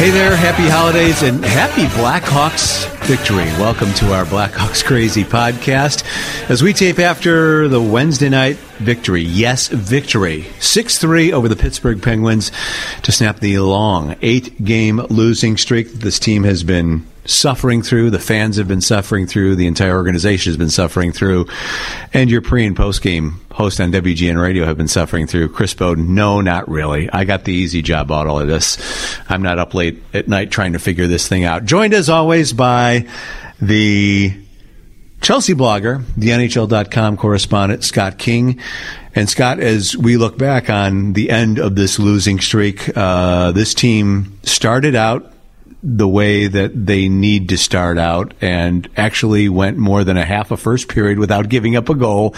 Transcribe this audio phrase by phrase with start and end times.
[0.00, 3.44] Hey there, happy holidays and happy Blackhawks victory.
[3.60, 6.04] Welcome to our Blackhawks Crazy podcast
[6.48, 9.20] as we tape after the Wednesday night victory.
[9.20, 10.46] Yes, victory.
[10.58, 12.50] 6 3 over the Pittsburgh Penguins
[13.02, 18.10] to snap the long eight game losing streak that this team has been suffering through,
[18.10, 21.46] the fans have been suffering through, the entire organization has been suffering through,
[22.12, 25.48] and your pre and post game host on WGN Radio have been suffering through.
[25.50, 27.10] Chris Boden, no, not really.
[27.10, 28.78] I got the easy job out all of this.
[29.28, 31.64] I'm not up late at night trying to figure this thing out.
[31.64, 33.06] Joined as always by
[33.60, 34.34] the
[35.20, 38.58] Chelsea blogger, the NHL.com correspondent, Scott King.
[39.14, 43.74] And Scott, as we look back on the end of this losing streak, uh, this
[43.74, 45.29] team started out
[45.82, 50.50] the way that they need to start out and actually went more than a half
[50.50, 52.34] a first period without giving up a goal.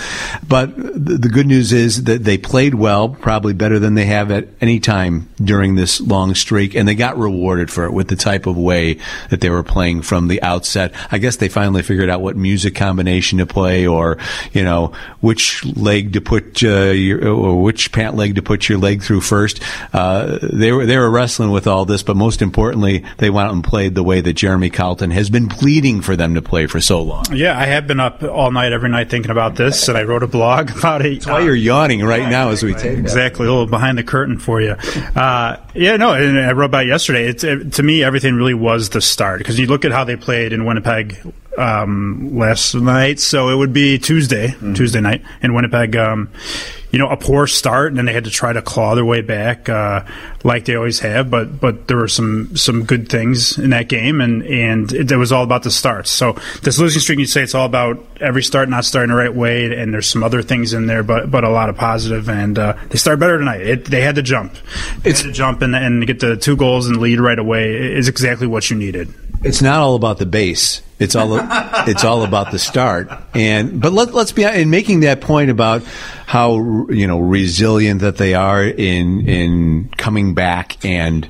[0.47, 4.49] But the good news is that they played well, probably better than they have at
[4.61, 8.47] any time during this long streak, and they got rewarded for it with the type
[8.47, 8.99] of way
[9.31, 10.95] that they were playing from the outset.
[11.11, 14.19] I guess they finally figured out what music combination to play or,
[14.53, 18.79] you know, which leg to put uh, your, or which pant leg to put your
[18.79, 19.61] leg through first.
[19.93, 23.55] Uh, they were, they were wrestling with all this, but most importantly, they went out
[23.55, 26.80] and played the way that Jeremy Colliton has been pleading for them to play for
[26.80, 27.25] so long.
[27.33, 30.22] Yeah, I have been up all night, every night thinking about this, and I wrote
[30.22, 31.14] a blog about it.
[31.14, 34.38] That's why you're yawning right now as we take exactly a little behind the curtain
[34.38, 34.72] for you.
[34.72, 37.27] Uh, yeah, no, and I wrote about it yesterday.
[37.27, 40.16] It's, it, to me, everything really was the start because you look at how they
[40.16, 41.16] played in Winnipeg
[41.58, 44.75] um, last night, so it would be Tuesday, mm-hmm.
[44.75, 45.97] Tuesday night in Winnipeg.
[45.97, 46.30] Um,
[46.93, 49.23] you know, a poor start, and then they had to try to claw their way
[49.23, 50.05] back, uh,
[50.45, 51.31] like they always have.
[51.31, 55.17] But but there were some some good things in that game, and and it, it,
[55.17, 56.11] was all about the starts.
[56.11, 59.34] So this losing streak, you say it's all about every start not starting the right
[59.34, 62.59] way, and there's some other things in there, but but a lot of positive, and
[62.59, 63.62] uh, they started better tonight.
[63.62, 64.53] It, they had to jump,
[65.03, 67.95] they it's, had to jump and, and get the two goals and lead right away
[67.95, 69.15] is exactly what you needed.
[69.44, 70.82] It's not all about the base.
[70.98, 71.36] It's all
[71.88, 73.10] it's all about the start.
[73.34, 75.82] And but let, let's be in making that point about
[76.26, 81.28] how you know resilient that they are in in coming back and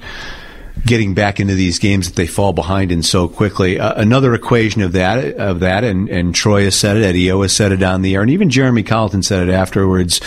[0.84, 3.80] getting back into these games that they fall behind in so quickly.
[3.80, 7.40] Uh, another equation of that of that, and, and Troy has said it, Eddie O
[7.40, 10.20] has said it on the air, and even Jeremy Colliton said it afterwards,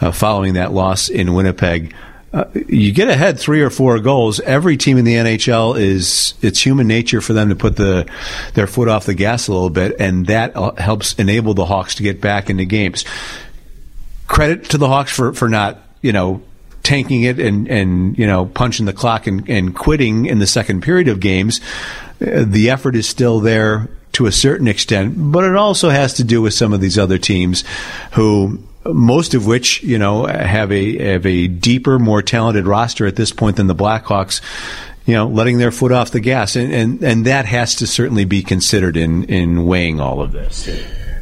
[0.00, 1.94] uh, following that loss in Winnipeg
[2.34, 4.40] uh, you get ahead three or four goals.
[4.40, 8.10] Every team in the NHL is it's human nature for them to put the
[8.54, 11.94] their foot off the gas a little bit, and that uh, helps enable the Hawks
[11.94, 13.04] to get back into games.
[14.26, 16.42] Credit to the Hawks for for not you know
[16.82, 20.82] tanking it and and you know punching the clock and, and quitting in the second
[20.82, 21.60] period of games.
[22.20, 26.24] Uh, the effort is still there to a certain extent, but it also has to
[26.24, 27.62] do with some of these other teams
[28.12, 33.16] who most of which you know have a have a deeper, more talented roster at
[33.16, 34.40] this point than the Blackhawks.
[35.06, 38.24] You know, letting their foot off the gas, and and, and that has to certainly
[38.24, 40.68] be considered in in weighing all of this.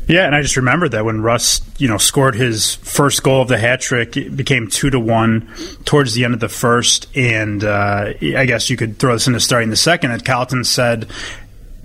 [0.08, 3.48] Yeah, and I just remembered that when Rust, you know, scored his first goal of
[3.48, 5.48] the hat trick, it became two to one
[5.84, 9.38] towards the end of the first, and uh, I guess you could throw this into
[9.38, 10.10] starting the second.
[10.10, 11.08] And Colliton said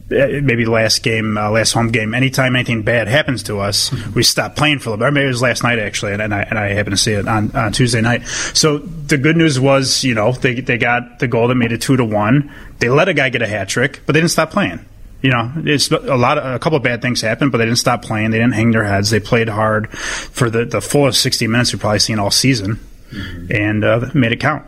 [0.09, 4.56] maybe last game, uh, last home game, anytime anything bad happens to us, we stop
[4.56, 5.13] playing for a little bit.
[5.13, 7.28] Maybe it was last night actually, and, and I and I happened to see it
[7.28, 8.25] on, on Tuesday night.
[8.53, 11.81] So the good news was, you know, they they got the goal that made it
[11.81, 12.53] two to one.
[12.79, 14.85] They let a guy get a hat trick, but they didn't stop playing.
[15.22, 16.38] You know, it's a lot.
[16.38, 18.29] Of, a couple of bad things happened, but they didn't stop playing.
[18.29, 19.09] They didn't hang their heads.
[19.09, 22.79] They played hard for the the fullest sixty minutes we've probably seen all season,
[23.09, 23.47] mm-hmm.
[23.51, 24.63] and uh, made it count.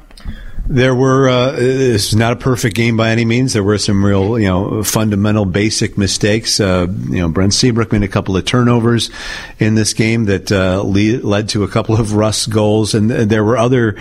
[0.72, 1.28] There were.
[1.28, 3.53] Uh, this is not a perfect game by any means.
[3.53, 6.59] There were some real, you know, fundamental, basic mistakes.
[6.59, 9.09] Uh, you know, Brent Seabrook made a couple of turnovers
[9.57, 13.44] in this game that uh, lead, led to a couple of Rust goals, and there
[13.44, 13.97] were other.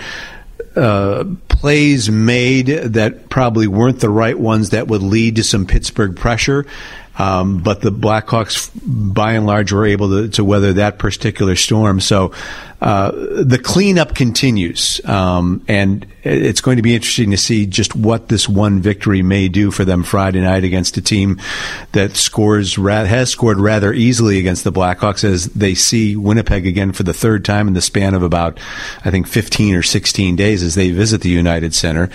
[0.77, 6.15] Uh, plays made that probably weren't the right ones that would lead to some Pittsburgh
[6.15, 6.67] pressure.
[7.19, 12.01] Um, but the Blackhawks, by and large, were able to, to weather that particular storm.
[12.01, 12.33] So
[12.81, 18.29] uh, the cleanup continues, um, and it's going to be interesting to see just what
[18.29, 21.41] this one victory may do for them Friday night against a team
[21.93, 27.03] that scores has scored rather easily against the Blackhawks as they see Winnipeg again for
[27.03, 28.61] the third time in the span of about
[29.05, 32.11] I think 15 or 16 days as they visit the United Center.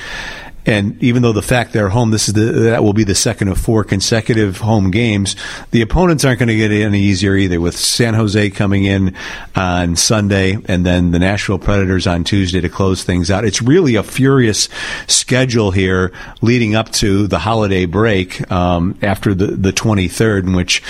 [0.65, 3.50] And even though the fact they're home, this is the, that will be the second
[3.50, 5.36] of four consecutive home games.
[5.71, 7.60] The opponents aren't going to get any easier either.
[7.60, 9.15] With San Jose coming in
[9.56, 13.45] on Sunday, and then the Nashville Predators on Tuesday to close things out.
[13.45, 14.69] It's really a furious
[15.07, 20.81] schedule here leading up to the holiday break um, after the the 23rd, in which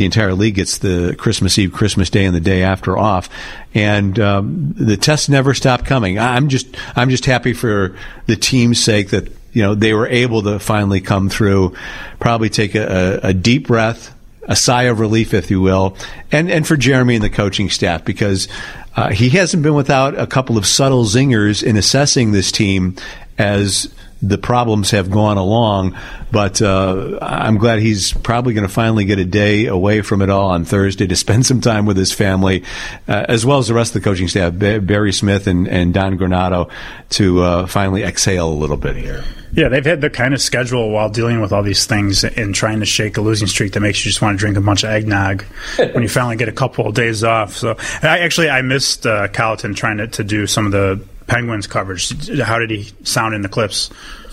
[0.00, 3.28] the entire league gets the Christmas Eve, Christmas Day, and the day after off,
[3.74, 6.18] and um, the tests never stop coming.
[6.18, 7.94] I'm just I'm just happy for
[8.24, 11.74] the team's sake that you know, they were able to finally come through,
[12.18, 14.14] probably take a, a, deep breath,
[14.44, 15.96] a sigh of relief, if you will,
[16.30, 18.48] and, and for Jeremy and the coaching staff because
[18.96, 22.94] uh, he hasn't been without a couple of subtle zingers in assessing this team
[23.38, 25.96] as the problems have gone along.
[26.32, 30.30] But uh, I'm glad he's probably going to finally get a day away from it
[30.30, 32.64] all on Thursday to spend some time with his family,
[33.08, 36.18] uh, as well as the rest of the coaching staff, Barry Smith and, and Don
[36.18, 36.70] Granato,
[37.10, 39.24] to uh, finally exhale a little bit here.
[39.52, 42.80] Yeah, they've had the kind of schedule while dealing with all these things and trying
[42.80, 44.90] to shake a losing streak that makes you just want to drink a bunch of
[44.90, 45.42] eggnog
[45.76, 47.56] when you finally get a couple of days off.
[47.56, 51.66] So, I actually I missed uh, Colliton trying to, to do some of the Penguins
[51.66, 52.28] coverage.
[52.40, 53.90] How did he sound in the clips?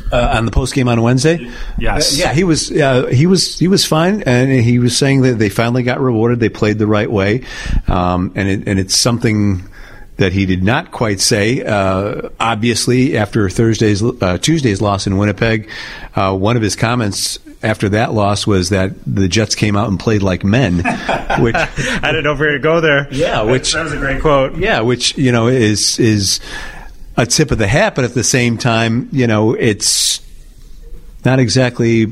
[0.10, 1.52] Uh, on the post game on Wednesday.
[1.78, 5.24] Yes, uh, yeah, he was uh, he was he was fine, and he was saying
[5.24, 6.40] that they finally got rewarded.
[6.40, 7.44] They played the right way,
[7.90, 9.68] um, and it, and it's something
[10.16, 11.62] that he did not quite say.
[11.62, 15.70] Uh, obviously, after Thursday's uh, Tuesday's loss in Winnipeg,
[16.16, 20.00] uh, one of his comments after that loss was that the Jets came out and
[20.00, 20.78] played like men.
[21.40, 23.08] Which I didn't know where to go there.
[23.12, 24.56] Yeah, which that was a great quote.
[24.56, 26.40] Yeah, which you know is is
[27.18, 30.22] a tip of the hat, but at the same time, you know, it's
[31.26, 32.06] not exactly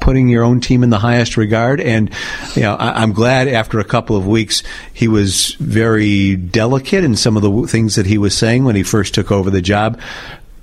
[0.00, 1.80] putting your own team in the highest regard.
[1.80, 2.10] And
[2.56, 7.14] you know, I, am glad after a couple of weeks he was very delicate in
[7.14, 10.00] some of the things that he was saying when he first took over the job.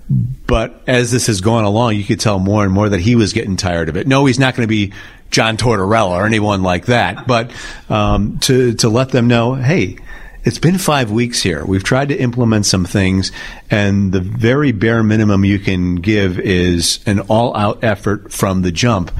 [0.10, 3.31] But as this has gone along, you could tell more and more that he was
[3.31, 4.08] getting tired of it.
[4.08, 4.92] No, he's not going to be
[5.31, 7.28] John Tortorella or anyone like that.
[7.28, 7.52] But
[7.90, 10.00] um, to to let them know, hey
[10.44, 11.65] it's been five weeks here.
[11.65, 13.31] We've tried to implement some things,
[13.69, 18.71] and the very bare minimum you can give is an all out effort from the
[18.71, 19.12] jump.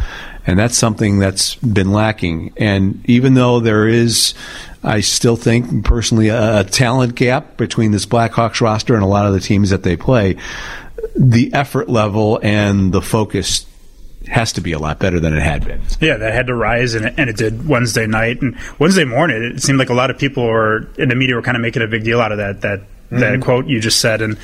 [0.48, 2.54] And that's something that's been lacking.
[2.57, 4.33] And even though there is,
[4.83, 9.27] I still think personally, a, a talent gap between this Blackhawks roster and a lot
[9.27, 10.38] of the teams that they play,
[11.15, 13.65] the effort level and the focus
[14.30, 15.81] has to be a lot better than it had been.
[16.00, 19.44] Yeah, that had to rise, and it, and it did Wednesday night and Wednesday morning.
[19.44, 21.81] It seemed like a lot of people were in the media were kind of making
[21.81, 23.22] a big deal out of that that Mm-hmm.
[23.22, 24.38] that quote you just said, and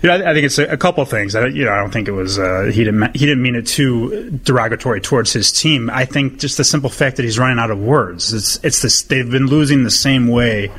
[0.00, 1.34] you know, I, I think it's a, a, couple things.
[1.34, 3.66] I, you know, I don't think it was uh, he didn't he didn't mean it
[3.66, 5.90] too derogatory towards his team.
[5.90, 8.32] I think just the simple fact that he's running out of words.
[8.32, 10.70] It's it's this they've been losing the same way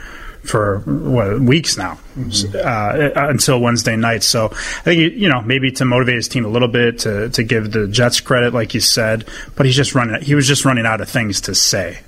[0.44, 2.56] for what, weeks now mm-hmm.
[2.56, 4.24] uh, until Wednesday night.
[4.24, 7.44] So I think you know maybe to motivate his team a little bit to to
[7.44, 10.22] give the Jets credit, like you said, but he's just running.
[10.22, 12.00] He was just running out of things to say.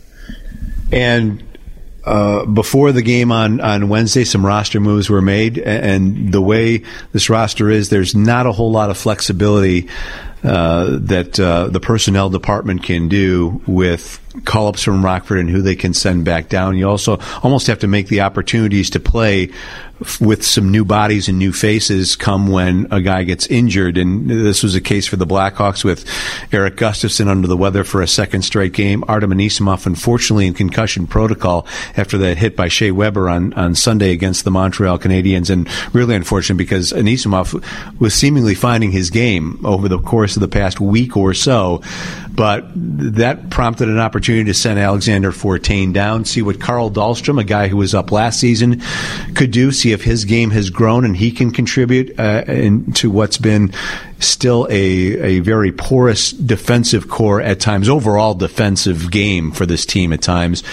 [0.92, 1.44] And
[2.06, 6.84] uh, before the game on, on Wednesday, some roster moves were made, and the way
[7.14, 9.90] this roster is, there's not a whole lot of flexibility
[10.45, 15.62] uh, that uh, the personnel department can do with call ups from Rockford and who
[15.62, 16.77] they can send back down.
[16.77, 19.51] You also almost have to make the opportunities to play
[20.19, 23.97] with some new bodies and new faces come when a guy gets injured.
[23.97, 26.06] And this was a case for the Blackhawks with
[26.51, 29.03] Erik Gustafsson under the weather for a second straight game.
[29.07, 31.65] Artem Anisimov, unfortunately, in concussion protocol
[31.95, 35.50] after that hit by Shea Weber on, on Sunday against the Montreal Canadiens.
[35.50, 37.63] And really unfortunate because Anisimov
[38.00, 41.81] was seemingly finding his game over the course of the past week or so.
[42.36, 47.44] But that prompted an opportunity to send Alexander Fortin down, see what Carl Dahlstrom, a
[47.44, 48.82] guy who was up last season,
[49.36, 52.44] could do, see if his game has grown and he can contribute uh,
[52.96, 53.72] to what's been
[54.20, 60.12] still a, a very porous defensive core at times, overall defensive game for this team
[60.12, 60.63] at times.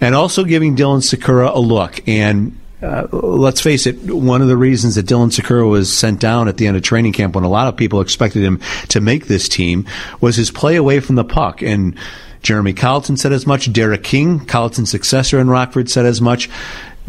[0.00, 2.06] And also giving Dylan Sikura a look.
[2.08, 6.48] And uh, let's face it, one of the reasons that Dylan Sikura was sent down
[6.48, 9.26] at the end of training camp when a lot of people expected him to make
[9.26, 9.86] this team
[10.20, 11.62] was his play away from the puck.
[11.62, 11.96] And
[12.42, 13.72] Jeremy Colliton said as much.
[13.72, 16.50] Derek King, Colliton's successor in Rockford, said as much.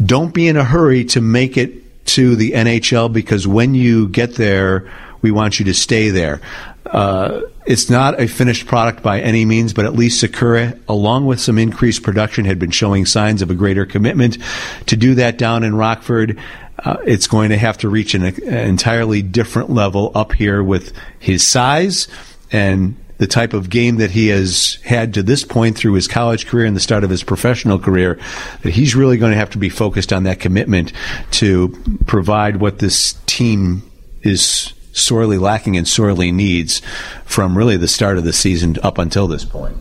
[0.04, 4.36] Don't be in a hurry to make it to the NHL because when you get
[4.36, 4.90] there,
[5.24, 6.38] we want you to stay there.
[6.84, 11.40] Uh, it's not a finished product by any means, but at least Sikura, along with
[11.40, 14.36] some increased production, had been showing signs of a greater commitment
[14.84, 16.38] to do that down in Rockford.
[16.78, 20.92] Uh, it's going to have to reach an, an entirely different level up here with
[21.18, 22.06] his size
[22.52, 26.46] and the type of game that he has had to this point through his college
[26.46, 28.18] career and the start of his professional career,
[28.60, 30.92] that he's really going to have to be focused on that commitment
[31.30, 31.70] to
[32.06, 33.82] provide what this team
[34.22, 36.80] is sorely lacking and sorely needs
[37.24, 39.76] from really the start of the season up until this point.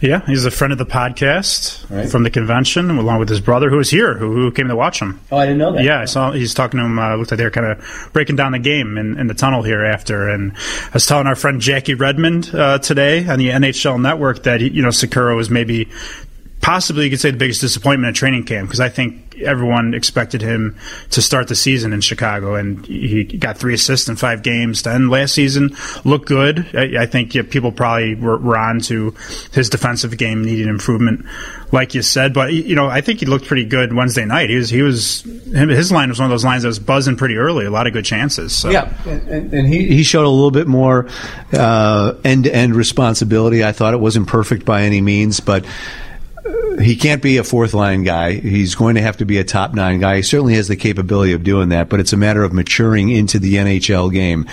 [0.00, 2.08] Yeah, he's a friend of the podcast right.
[2.08, 5.00] from the convention, along with his brother, who was here, who, who, came to watch
[5.00, 5.20] him.
[5.32, 5.84] Oh, I didn't know that.
[5.84, 6.32] Yeah, I saw.
[6.32, 6.98] He's talking to him.
[6.98, 9.62] Uh, looked like they were kind of breaking down the game in, in, the tunnel
[9.62, 10.28] here after.
[10.28, 14.60] And I was telling our friend Jackie Redmond uh, today on the NHL Network that
[14.60, 15.88] he, you know Sikura was maybe
[16.66, 20.42] possibly you could say the biggest disappointment at training camp because I think everyone expected
[20.42, 20.76] him
[21.10, 24.82] to start the season in Chicago, and he got three assists in five games.
[24.82, 26.66] Then last season looked good.
[26.74, 29.14] I, I think yeah, people probably were, were on to
[29.52, 31.24] his defensive game needing improvement,
[31.70, 32.34] like you said.
[32.34, 34.50] But you know, I think he looked pretty good Wednesday night.
[34.50, 37.36] He was he was his line was one of those lines that was buzzing pretty
[37.36, 37.64] early.
[37.66, 38.52] A lot of good chances.
[38.52, 38.70] So.
[38.70, 41.06] Yeah, and, and he he showed a little bit more
[41.52, 43.62] end to end responsibility.
[43.64, 45.64] I thought it wasn't perfect by any means, but
[46.80, 48.32] he can't be a fourth line guy.
[48.32, 50.16] He's going to have to be a top nine guy.
[50.16, 53.38] He certainly has the capability of doing that, but it's a matter of maturing into
[53.38, 54.46] the NHL game.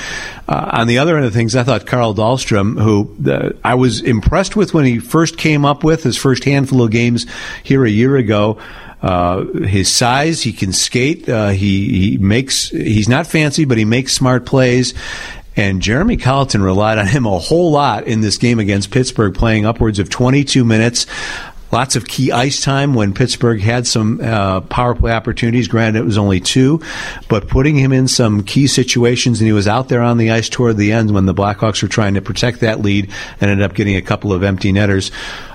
[0.47, 4.01] Uh, on the other end of things, I thought Carl Dahlstrom, who uh, I was
[4.01, 7.25] impressed with when he first came up with his first handful of games
[7.63, 8.59] here a year ago.
[9.01, 11.27] Uh, his size, he can skate.
[11.27, 12.69] Uh, he he makes.
[12.69, 14.93] He's not fancy, but he makes smart plays.
[15.55, 19.65] And Jeremy Colliton relied on him a whole lot in this game against Pittsburgh, playing
[19.65, 21.05] upwards of 22 minutes
[21.73, 25.67] lots of key ice time when Pittsburgh had some uh, power play opportunities.
[25.67, 26.81] Granted, it was only two,
[27.27, 30.49] but putting him in some key situations, and he was out there on the ice
[30.49, 33.09] toward the end when the Blackhawks were trying to protect that lead
[33.41, 35.11] and ended up getting a couple of empty netters.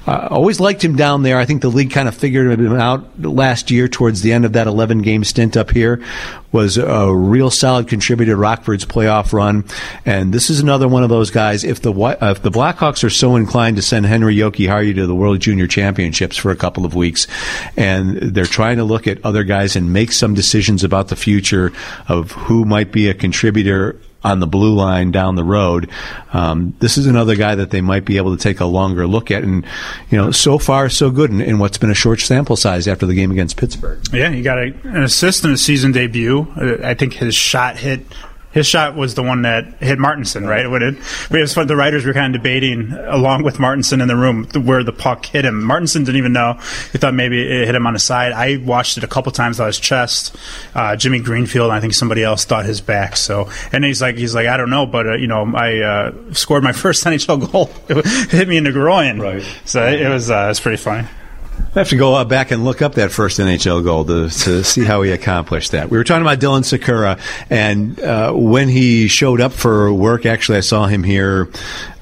[0.08, 1.38] Uh, always liked him down there.
[1.38, 4.54] I think the league kind of figured him out last year towards the end of
[4.54, 6.02] that 11 game stint up here.
[6.50, 9.66] Was a real solid contributor to Rockford's playoff run.
[10.06, 11.62] And this is another one of those guys.
[11.62, 15.40] If the if the Blackhawks are so inclined to send Henri Jokiharju to the World
[15.40, 17.26] Junior Championships for a couple of weeks,
[17.76, 21.70] and they're trying to look at other guys and make some decisions about the future
[22.08, 25.88] of who might be a contributor on the blue line down the road.
[26.32, 29.30] Um, this is another guy that they might be able to take a longer look
[29.30, 29.44] at.
[29.44, 29.64] And,
[30.10, 33.06] you know, so far, so good in, in what's been a short sample size after
[33.06, 34.00] the game against Pittsburgh.
[34.12, 36.48] Yeah, he got a, an assist in his season debut.
[36.56, 38.00] Uh, I think his shot hit
[38.52, 40.68] his shot was the one that hit Martinsen, right?
[40.70, 40.94] When it,
[41.30, 41.66] it was fun.
[41.66, 45.26] The writers were kind of debating along with Martinsen in the room where the puck
[45.26, 45.62] hit him.
[45.62, 46.54] Martinsen didn't even know.
[46.92, 48.32] He thought maybe it hit him on the side.
[48.32, 50.34] I watched it a couple times on his chest.
[50.74, 53.16] Uh, Jimmy Greenfield, I think somebody else thought his back.
[53.16, 56.32] So, and he's like, he's like, I don't know, but uh, you know, I uh,
[56.32, 57.70] scored my first NHL goal.
[57.88, 59.20] it hit me in the groin.
[59.20, 59.42] Right.
[59.66, 61.06] So it was, uh, it was pretty funny.
[61.74, 64.84] I have to go back and look up that first NHL goal to, to see
[64.84, 65.90] how he accomplished that.
[65.90, 70.58] We were talking about Dylan Sikura, and uh, when he showed up for work, actually,
[70.58, 71.48] I saw him here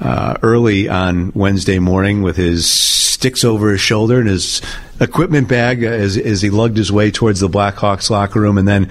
[0.00, 4.62] uh, early on Wednesday morning with his sticks over his shoulder and his
[5.00, 8.58] equipment bag as, as he lugged his way towards the Blackhawks locker room.
[8.58, 8.90] And then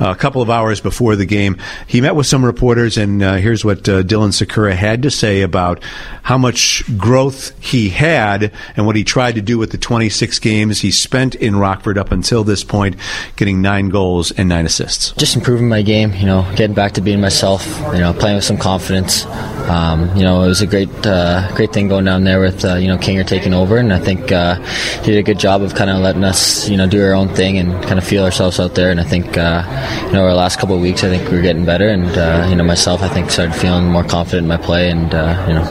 [0.00, 2.96] uh, a couple of hours before the game, he met with some reporters.
[2.96, 5.82] And uh, here's what uh, Dylan Sikura had to say about
[6.22, 10.80] how much growth he had and what he tried to do with the 26 games
[10.82, 12.94] he spent in Rockford up until this point,
[13.34, 15.10] getting nine goals and nine assists.
[15.16, 18.44] Just improving my game, you know, getting back to being myself, you know, playing with
[18.44, 19.26] some confidence.
[19.66, 22.76] Um, you know, it was a great, uh, great thing going down there with, uh,
[22.76, 23.78] you know, Kinger taking over.
[23.78, 24.60] And I think uh,
[25.02, 27.30] he did a good job of kind of letting us, you know, do our own
[27.30, 28.92] thing and kind of feel ourselves out there.
[28.92, 29.64] And I think, uh,
[30.06, 31.88] you know, our last couple of weeks, I think we are getting better.
[31.88, 34.88] And, uh, you know, myself, I think, started feeling more confident in my play.
[34.88, 35.64] And, uh, you know,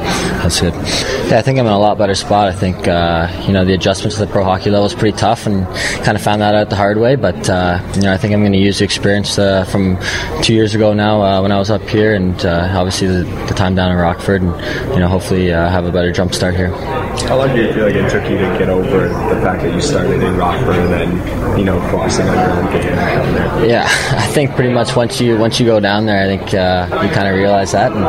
[0.43, 0.73] that's good.
[1.29, 2.49] Yeah, I think I'm in a lot better spot.
[2.49, 2.75] I think,
[3.47, 5.65] you know, the adjustment the pro hockey level is pretty tough and
[6.03, 7.15] kind of found that out the hard way.
[7.15, 9.97] But, uh, you know, I think I'm going to use the experience uh, from
[10.41, 13.89] two years ago now when I was up here and obviously the, the, time down
[13.91, 14.51] in Rockford and,
[14.93, 16.69] you know, hopefully have a better jump start here.
[17.23, 19.73] How long do you feel like it took you to get over the fact that
[19.73, 23.65] you started in Rockford and then, you know, crossing on your own game down there?
[23.65, 26.87] Yeah, I think pretty much once you once you go down there, I think uh,
[27.03, 27.91] you kind of realize that.
[27.93, 28.05] And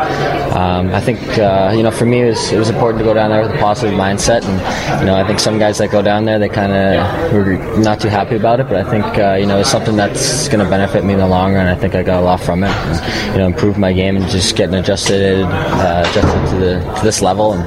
[0.56, 3.14] um, I think, uh, you know, for me, it was, it was important to go
[3.14, 4.44] down there with a positive mindset.
[4.44, 7.58] And, you know, I think some guys that go down there, they kind of were
[7.78, 8.68] not too happy about it.
[8.68, 11.26] But I think, uh, you know, it's something that's going to benefit me in the
[11.26, 11.66] long run.
[11.66, 12.70] I think I got a lot from it.
[12.70, 17.04] And, you know, improve my game and just getting adjusted, uh, adjusted to, the, to
[17.04, 17.52] this level.
[17.52, 17.62] And,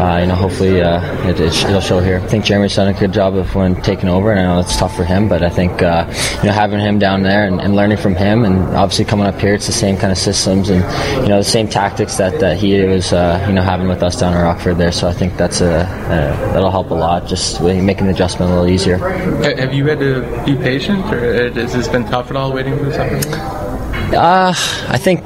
[0.00, 2.18] uh, you know, hopefully uh, it, it'll show here.
[2.18, 4.76] I think Jeremy's done a good job of when taking over, and I know it's
[4.76, 6.06] tough for him, but I think uh,
[6.38, 9.38] you know having him down there and, and, learning from him, and obviously coming up
[9.40, 10.82] here, it's the same kind of systems and
[11.22, 14.18] you know the same tactics that, that he was uh, you know having with us
[14.18, 14.92] down in Rockford there.
[14.92, 18.54] So I think that's a, a that'll help a lot, just making the adjustment a
[18.54, 18.96] little easier.
[19.04, 22.52] Uh, have you had to be patient, or uh, has this been tough at all
[22.52, 23.63] waiting for this opportunity?
[24.14, 24.54] Uh,
[24.88, 25.22] I think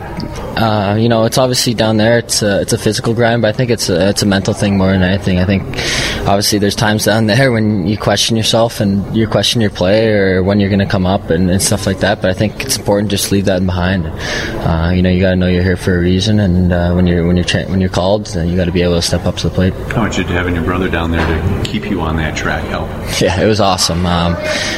[0.58, 2.18] uh, you know, it's obviously down there.
[2.18, 4.76] It's a, it's a physical grind, but I think it's a, it's a mental thing
[4.76, 5.38] more than anything.
[5.38, 5.62] I think
[6.26, 10.42] obviously there's times down there when you question yourself and you question your play or
[10.42, 12.20] when you're going to come up and, and, stuff like that.
[12.20, 14.06] But I think it's important just leave that behind.
[14.06, 17.06] Uh, you know, you got to know you're here for a reason, and uh, when
[17.06, 19.36] you're when you're tra- when you're called, you got to be able to step up
[19.36, 19.74] to the plate.
[19.92, 22.88] How much did having your brother down there to keep you on that track help?
[23.20, 24.06] Yeah, it was awesome.
[24.06, 24.34] Um,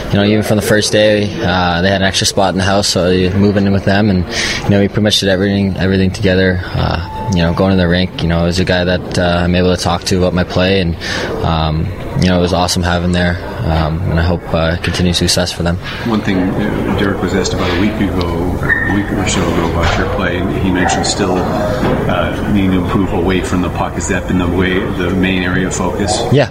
[0.09, 2.65] you know, even from the first day, uh, they had an extra spot in the
[2.65, 4.25] house, so moving in with them, and
[4.65, 6.61] you know, we pretty much did everything everything together.
[6.63, 9.55] Uh, you know, going to the rink, you know, as a guy that uh, I'm
[9.55, 10.97] able to talk to about my play, and
[11.45, 11.85] um,
[12.23, 13.37] you know, it was awesome having there,
[13.71, 15.77] um, and I hope uh, continued success for them.
[16.09, 19.71] One thing uh, Derek was asked about a week ago, a week or so ago
[19.71, 23.95] about your play, and he mentioned still uh, needing to improve away from the puck.
[23.95, 26.21] Has that been the way, the main area of focus?
[26.33, 26.51] Yeah,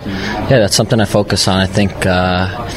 [0.49, 1.59] yeah, that's something I focus on.
[1.59, 2.69] I think uh,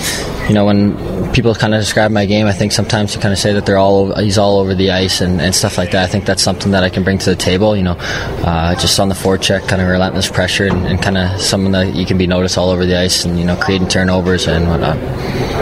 [0.49, 0.97] you know, when
[1.33, 3.79] people kind of describe my game, I think sometimes you kind of say that they're
[3.79, 6.05] all over, he's all over the ice and, and stuff like that.
[6.05, 7.77] I think that's something that I can bring to the table.
[7.77, 11.41] You know, uh, just on the forecheck, kind of relentless pressure and, and kind of
[11.41, 14.47] someone that you can be noticed all over the ice and you know creating turnovers
[14.47, 14.99] and whatnot.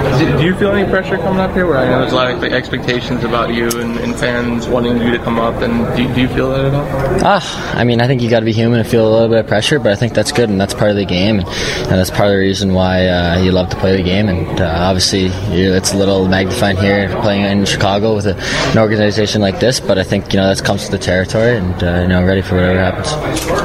[0.01, 1.67] Do, do you feel any pressure coming up here?
[1.67, 5.11] Where I know there's a lot of expectations about you and, and fans wanting you
[5.11, 6.87] to come up, and do, do you feel that at all?
[7.23, 9.39] Ah, I mean, I think you got to be human and feel a little bit
[9.39, 11.99] of pressure, but I think that's good and that's part of the game, and, and
[11.99, 14.29] that's part of the reason why uh, you love to play the game.
[14.29, 18.37] And uh, obviously, you know, it's a little magnifying here playing in Chicago with a,
[18.73, 21.83] an organization like this, but I think you know that comes to the territory, and
[21.83, 23.11] uh, you know, ready for whatever happens.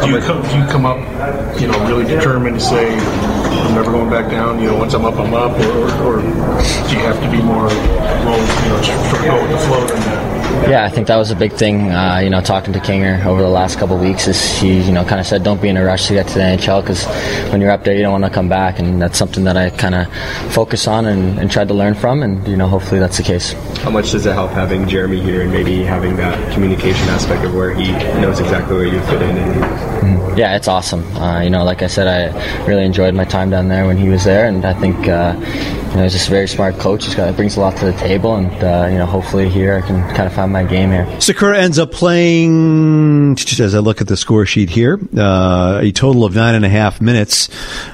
[0.03, 0.97] Do you come, do you come up,
[1.59, 3.34] you know, really determined to say, I'm
[3.75, 4.60] never going back down.
[4.60, 7.67] You know, once I'm up, I'm up, or, or do you have to be more,
[7.67, 10.70] roll, you know, just sort of go with the flow than that?
[10.70, 11.91] Yeah, I think that was a big thing.
[11.91, 14.91] Uh, you know, talking to Kinger over the last couple of weeks, is he, you
[14.91, 17.05] know, kind of said, "Don't be in a rush to get to the NHL because
[17.51, 19.70] when you're up there, you don't want to come back." And that's something that I
[19.72, 20.08] kind of
[20.53, 23.51] focus on and, and tried to learn from, and you know, hopefully that's the case.
[23.84, 27.53] How much does it help having Jeremy here and maybe having that communication aspect of
[27.53, 27.91] where he
[28.22, 29.38] knows exactly where you fit in?
[29.38, 29.94] And...
[30.35, 31.03] Yeah, it's awesome.
[31.15, 34.09] Uh, you know, like I said, I really enjoyed my time down there when he
[34.09, 35.07] was there, and I think.
[35.07, 35.35] Uh,
[35.95, 37.05] you know, he's just a very smart coach.
[37.05, 39.87] He's got brings a lot to the table, and uh, you know, hopefully here I
[39.87, 41.05] can kind of find my game here.
[41.19, 46.25] Sikura ends up playing, as I look at the score sheet here, uh, a total
[46.25, 47.47] of nine and a half minutes.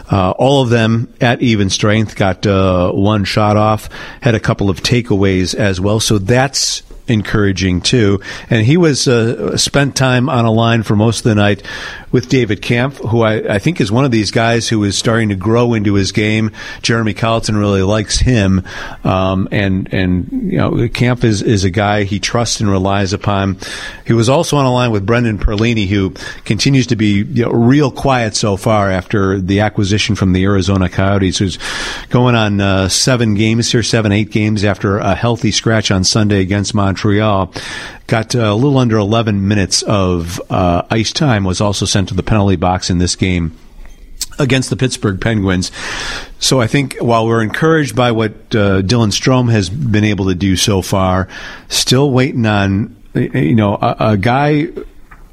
[0.10, 2.16] Uh, all of them at even strength.
[2.16, 3.88] Got uh, one shot off.
[4.22, 6.00] Had a couple of takeaways as well.
[6.00, 6.82] So that's
[7.12, 8.22] encouraging too.
[8.50, 11.64] And he was uh, spent time on a line for most of the night
[12.12, 15.30] with David Kampf, who I, I, think is one of these guys who is starting
[15.30, 16.52] to grow into his game.
[16.82, 18.66] Jeremy Colliton really likes him,
[19.04, 23.58] um, and and you know Kampf is is a guy he trusts and relies upon.
[24.06, 27.52] He was also on a line with Brendan Perlini, who continues to be you know,
[27.52, 31.58] real quiet so far after the acquisition from the Arizona Coyotes, who's
[32.10, 36.42] going on uh, seven games here, seven eight games after a healthy scratch on Sunday
[36.42, 37.01] against Montreal
[38.08, 42.14] got uh, a little under 11 minutes of uh, ice time, was also sent to
[42.14, 43.58] the penalty box in this game
[44.40, 45.72] against the Pittsburgh Penguins.
[46.40, 50.36] So I think while we're encouraged by what uh, Dylan Strome has been able to
[50.36, 51.28] do so far,
[51.70, 54.68] still waiting on you know a, a guy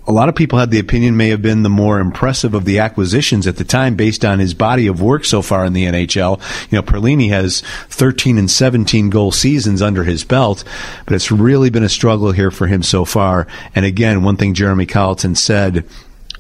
[0.08, 2.78] a lot of people had the opinion may have been the more impressive of the
[2.78, 6.40] acquisitions at the time based on his body of work so far in the NHL.
[6.72, 10.64] You know, Perlini has 13 and 17 goal seasons under his belt,
[11.04, 13.46] but it's really been a struggle here for him so far.
[13.74, 15.84] And again, one thing Jeremy Colliton said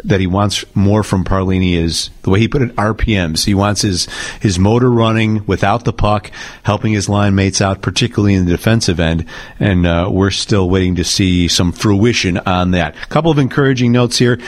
[0.04, 3.44] that he wants more from Perlini is the way he put it RPMs.
[3.44, 4.06] He wants his
[4.40, 6.30] his motor running without the puck,
[6.62, 9.24] helping his line mates out, particularly in the defensive end.
[9.58, 12.94] And uh, we're still waiting to see some fruition on that.
[12.96, 14.38] A couple of encouraging notes here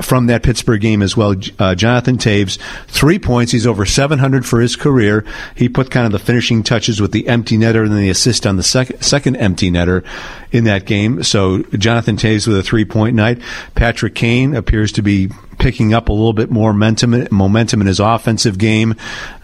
[0.00, 1.34] from that Pittsburgh game as well.
[1.58, 3.52] Uh, Jonathan Toews, three points.
[3.52, 5.24] He's over 700 for his career.
[5.54, 8.46] He put kind of the finishing touches with the empty netter and then the assist
[8.46, 10.04] on the sec- second empty netter
[10.52, 11.22] in that game.
[11.22, 13.40] So Jonathan Toews with a three point night.
[13.74, 18.00] Patrick Kane appears to be picking up a little bit more momentum, momentum in his
[18.00, 18.94] offensive game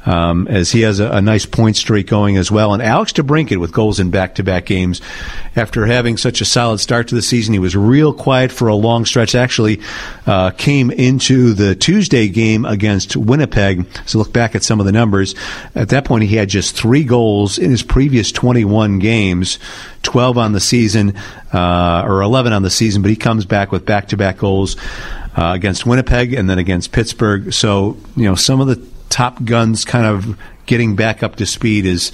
[0.05, 2.75] um, as he has a, a, nice point streak going as well.
[2.75, 5.01] And Alex DeBrincat with goals in back-to-back games.
[5.55, 8.75] After having such a solid start to the season, he was real quiet for a
[8.75, 9.35] long stretch.
[9.35, 9.81] Actually,
[10.27, 13.87] uh, came into the Tuesday game against Winnipeg.
[14.07, 15.35] So look back at some of the numbers.
[15.75, 19.59] At that point, he had just three goals in his previous 21 games,
[20.03, 21.14] 12 on the season,
[21.53, 23.03] uh, or 11 on the season.
[23.03, 24.77] But he comes back with back-to-back goals.
[25.35, 27.55] Uh, against Winnipeg and then against Pittsburgh.
[27.55, 31.87] So, you know, some of the top guns kind of getting back up to speed
[31.87, 32.12] is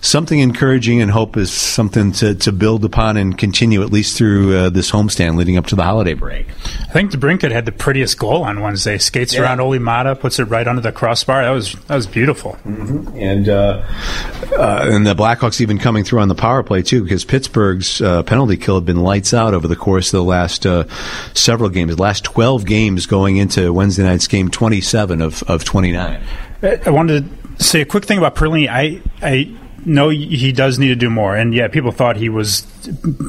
[0.00, 4.54] something encouraging and hope is something to, to build upon and continue at least through
[4.54, 6.46] uh, this homestand leading up to the holiday break.
[6.80, 8.98] I think DeBrincat had the prettiest goal on Wednesday.
[8.98, 9.40] Skates yeah.
[9.40, 11.42] around Olli Maatta, puts it right under the crossbar.
[11.42, 12.58] That was that was beautiful.
[12.66, 13.16] Mm-hmm.
[13.16, 13.82] And uh,
[14.58, 18.22] uh, and the Blackhawks even coming through on the power play too, because Pittsburgh's uh,
[18.24, 20.84] penalty kill had been lights out over the course of the last uh,
[21.32, 25.64] several games, the last twelve games going into Wednesday night's game, twenty seven of of
[25.64, 26.22] twenty nine.
[26.62, 28.68] I wanted to say a quick thing about Perlini.
[28.68, 32.66] I I know he does need to do more, and yeah, people thought he was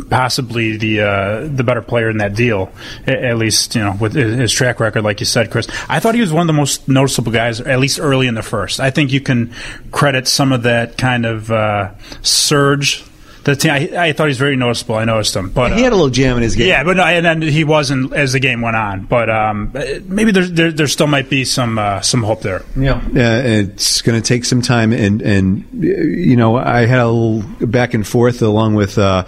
[0.10, 2.72] possibly the uh, the better player in that deal.
[3.06, 5.68] At least you know with his track record, like you said, Chris.
[5.90, 8.44] I thought he was one of the most noticeable guys, at least early in the
[8.44, 8.80] first.
[8.80, 9.54] I think you can
[9.92, 13.04] credit some of that kind of uh, surge
[13.46, 13.72] the team.
[13.72, 14.96] I, I, thought he was very noticeable.
[14.96, 16.68] I noticed him, but he had a little jam in his game.
[16.68, 19.06] Yeah, but no, and then he wasn't as the game went on.
[19.06, 19.72] But um,
[20.06, 22.64] maybe there, there, there still might be some uh, some hope there.
[22.76, 27.08] Yeah, uh, it's going to take some time, and and you know I had a
[27.08, 28.98] little back and forth along with.
[28.98, 29.26] Uh,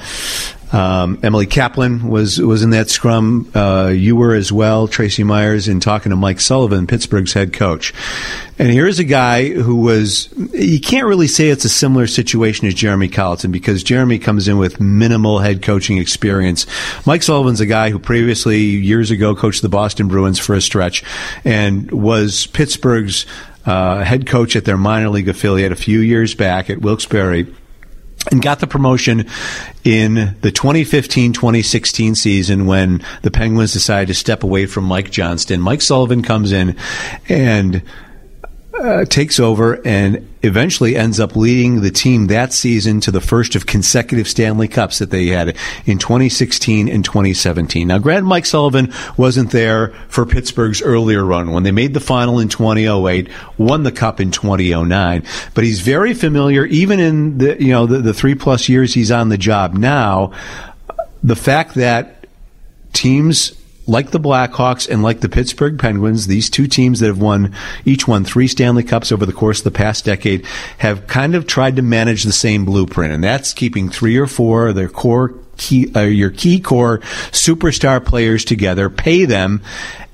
[0.72, 3.50] um, Emily Kaplan was was in that scrum.
[3.56, 7.94] Uh, you were as well, Tracy Myers, in talking to Mike Sullivan, Pittsburgh's head coach.
[8.60, 10.30] And here's a guy who was.
[10.54, 14.58] You can't really say it's a similar situation as Jeremy Colliton because Jeremy comes in
[14.58, 16.66] with minimal head coaching experience.
[17.06, 21.04] Mike Sullivan's a guy who previously years ago coached the Boston Bruins for a stretch
[21.46, 23.26] and was Pittsburgh's
[23.66, 27.46] uh, head coach at their minor league affiliate a few years back at Wilkes-Barre
[28.32, 29.26] and got the promotion
[29.84, 35.62] in the 2015-2016 season when the Penguins decided to step away from Mike Johnston.
[35.62, 36.76] Mike Sullivan comes in
[37.30, 37.82] and
[38.80, 43.56] uh, takes over and eventually ends up leading the team that season to the first
[43.56, 45.56] of consecutive Stanley Cups that they had
[45.86, 47.88] in 2016 and 2017.
[47.88, 52.40] Now, Grand Mike Sullivan wasn't there for Pittsburgh's earlier run when they made the final
[52.40, 57.72] in 2008, won the cup in 2009, but he's very familiar, even in the, you
[57.72, 60.32] know, the, the three plus years he's on the job now,
[61.24, 62.26] the fact that
[62.94, 63.57] teams
[63.88, 68.08] like the Blackhawks and like the Pittsburgh Penguins, these two teams that have won each
[68.08, 70.46] won three Stanley Cups over the course of the past decade,
[70.78, 74.68] have kind of tried to manage the same blueprint, and that's keeping three or four
[74.68, 77.00] of their core key, uh, your key core
[77.32, 79.64] superstar players together, pay them,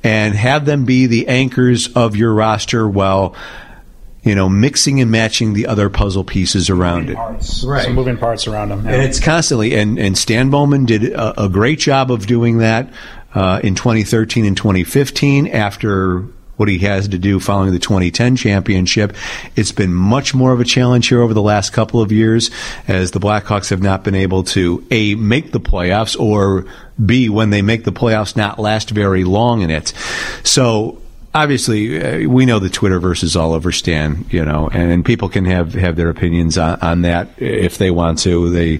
[0.04, 3.36] and have them be the anchors of your roster while
[4.24, 7.16] you know, mixing and matching the other puzzle pieces around it.
[7.16, 7.66] Parts.
[7.66, 7.84] Right.
[7.84, 8.86] Some moving parts around them.
[8.86, 8.94] Yeah.
[8.94, 12.90] And it's constantly, and, and Stan Bowman did a, a great job of doing that
[13.34, 19.16] uh, in 2013 and 2015 after what he has to do following the 2010 championship.
[19.56, 22.52] It's been much more of a challenge here over the last couple of years
[22.88, 26.66] as the Blackhawks have not been able to A, make the playoffs or
[27.04, 29.94] B, when they make the playoffs, not last very long in it.
[30.44, 31.02] So
[31.34, 35.30] obviously, uh, we know the Twitterverse is all over Stan, you know, and, and people
[35.30, 38.50] can have, have their opinions on, on, that if they want to.
[38.50, 38.80] They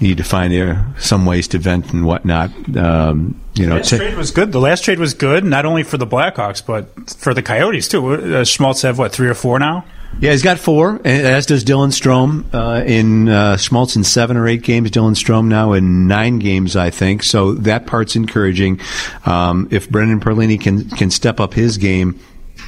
[0.00, 2.50] need to find uh, some ways to vent and whatnot.
[2.76, 4.52] Um, you know, the last trade was good.
[4.52, 8.36] The last trade was good, not only for the Blackhawks but for the Coyotes too.
[8.36, 9.84] Uh, Schmaltz have what three or four now?
[10.18, 12.46] Yeah, he's got four, as does Dylan Strome.
[12.54, 16.74] Uh, in uh, Schmaltz in seven or eight games, Dylan Strome now in nine games,
[16.74, 17.22] I think.
[17.22, 18.80] So that part's encouraging.
[19.26, 22.18] Um, if Brendan Perlini can can step up his game,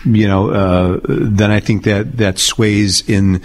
[0.05, 3.41] you know, uh, then I think that that sways in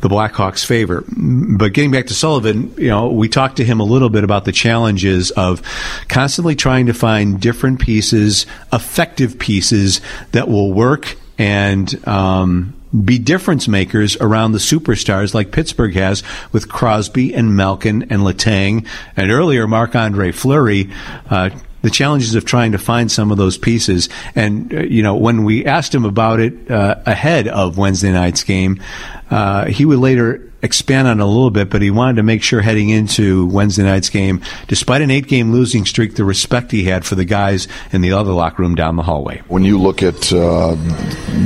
[0.00, 1.02] the Blackhawks' favor.
[1.08, 4.44] But getting back to Sullivan, you know, we talked to him a little bit about
[4.44, 5.60] the challenges of
[6.08, 12.06] constantly trying to find different pieces, effective pieces that will work and.
[12.06, 18.22] Um, be difference makers around the superstars like Pittsburgh has with Crosby and Malkin and
[18.22, 20.90] Letang and earlier Marc Andre Fleury.
[21.28, 21.50] Uh,
[21.82, 24.08] the challenges of trying to find some of those pieces.
[24.34, 28.42] And, uh, you know, when we asked him about it uh, ahead of Wednesday night's
[28.42, 28.82] game,
[29.30, 32.62] uh, he would later expand on a little bit, but he wanted to make sure
[32.62, 37.04] heading into Wednesday night's game, despite an eight game losing streak, the respect he had
[37.04, 39.42] for the guys in the other locker room down the hallway.
[39.48, 40.74] When you look at uh,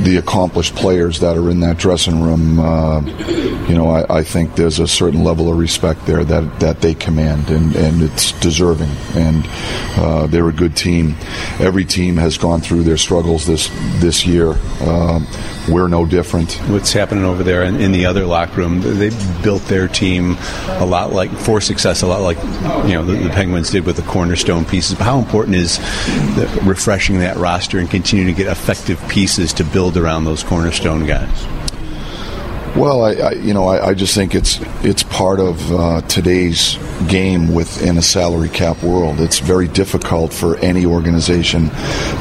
[0.03, 3.01] the accomplished players that are in that dressing room, uh,
[3.67, 6.93] you know, I, I, think there's a certain level of respect there that, that they
[6.93, 8.89] command, and, and it's deserving.
[9.15, 9.45] And
[9.97, 11.15] uh, they're a good team.
[11.59, 14.55] Every team has gone through their struggles this this year.
[15.71, 16.53] We're no different.
[16.69, 18.81] What's happening over there in, in, the other locker room?
[18.81, 19.09] They
[19.43, 22.37] built their team a lot like for success, a lot like
[22.87, 24.95] you know the, the Penguins did with the cornerstone pieces.
[24.97, 29.63] But how important is the, refreshing that roster and continuing to get effective pieces to
[29.63, 31.58] build around those cornerstone guys?
[32.75, 36.77] Well, I, I, you know I, I, just think it's it's part of uh, today's
[37.07, 39.19] game within a salary cap world.
[39.19, 41.69] It's very difficult for any organization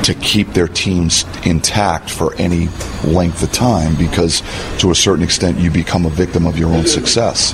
[0.04, 2.68] to keep their teams intact for any
[3.04, 4.42] length of time because,
[4.78, 7.52] to a certain extent, you become a victim of your own success,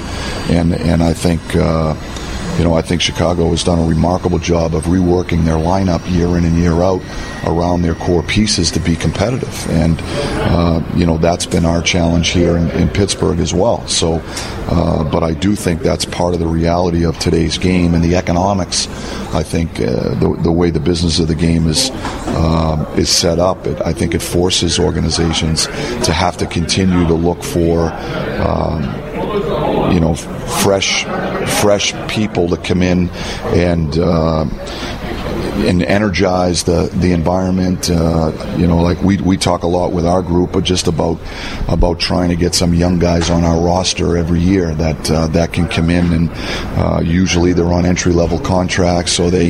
[0.49, 1.41] and and I think.
[1.57, 1.95] Uh,
[2.59, 6.37] you know, I think Chicago has done a remarkable job of reworking their lineup year
[6.39, 7.03] in and year out
[7.47, 9.69] around their core pieces to be competitive.
[9.71, 13.87] And, uh, you know, that's been our challenge here in, in Pittsburgh as well.
[13.89, 14.23] So,
[14.69, 18.15] uh, but I do think that's part of the reality of today's game and the
[18.15, 18.87] economics.
[19.35, 21.91] I think uh, the, the way the business of the game is
[22.37, 27.15] um, is set up, it, I think it forces organizations to have to continue to
[27.15, 27.93] look for.
[28.41, 29.05] Um,
[29.93, 31.05] you know, fresh,
[31.47, 33.09] fresh people to come in
[33.55, 34.45] and uh,
[35.55, 37.91] and energize the the environment.
[37.91, 41.19] Uh, you know, like we we talk a lot with our group, but just about
[41.69, 45.53] about trying to get some young guys on our roster every year that uh, that
[45.53, 46.31] can come in and
[46.77, 49.49] uh, usually they're on entry level contracts, so they,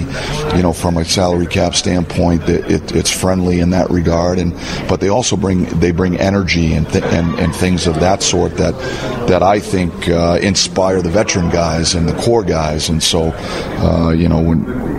[0.57, 4.53] you know, from a salary cap standpoint, it, it, it's friendly in that regard, and
[4.89, 8.57] but they also bring they bring energy and th- and, and things of that sort
[8.57, 8.75] that
[9.29, 14.11] that I think uh, inspire the veteran guys and the core guys, and so uh,
[14.11, 14.94] you know when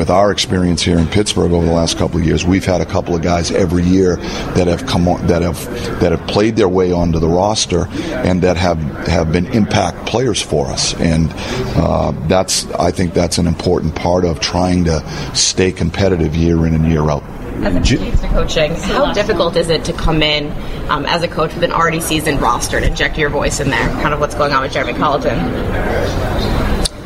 [0.00, 2.86] with our experience here in Pittsburgh over the last couple of years, we've had a
[2.86, 4.16] couple of guys every year
[4.56, 5.62] that have come on, that have
[6.00, 7.86] that have played their way onto the roster
[8.24, 11.30] and that have have been impact players for us, and
[11.76, 15.04] uh, that's I think that's an important part of trying to
[15.36, 17.22] stay competitive year in and year out.
[17.62, 20.50] As it pertains to coaching, how difficult is it to come in
[20.88, 23.86] um, as a coach with an already seasoned roster and inject your voice in there?
[24.00, 25.36] Kind of what's going on with Jeremy Colliton.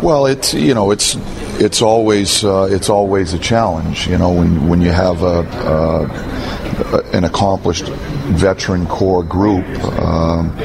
[0.01, 1.17] Well, it's you know it's
[1.61, 4.09] it's always uh, it's always a challenge.
[4.09, 6.45] You know when when you have a, a
[7.13, 7.89] an accomplished
[8.33, 9.67] veteran core group.
[10.01, 10.57] Um,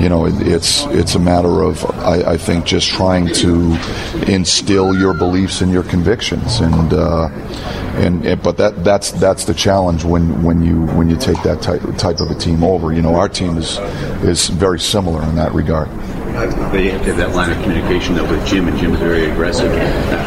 [0.00, 3.76] you know, it, it's it's a matter of I, I, think just trying to
[4.28, 7.28] instill your beliefs and your convictions, and uh,
[7.96, 11.60] and, and, but that that's that's the challenge when, when you when you take that
[11.60, 12.92] type type of a team over.
[12.92, 13.78] You know, our team is
[14.22, 15.88] is very similar in that regard.
[16.38, 19.28] They have to have that line of communication though with Jim, and Jim is very
[19.28, 19.76] aggressive.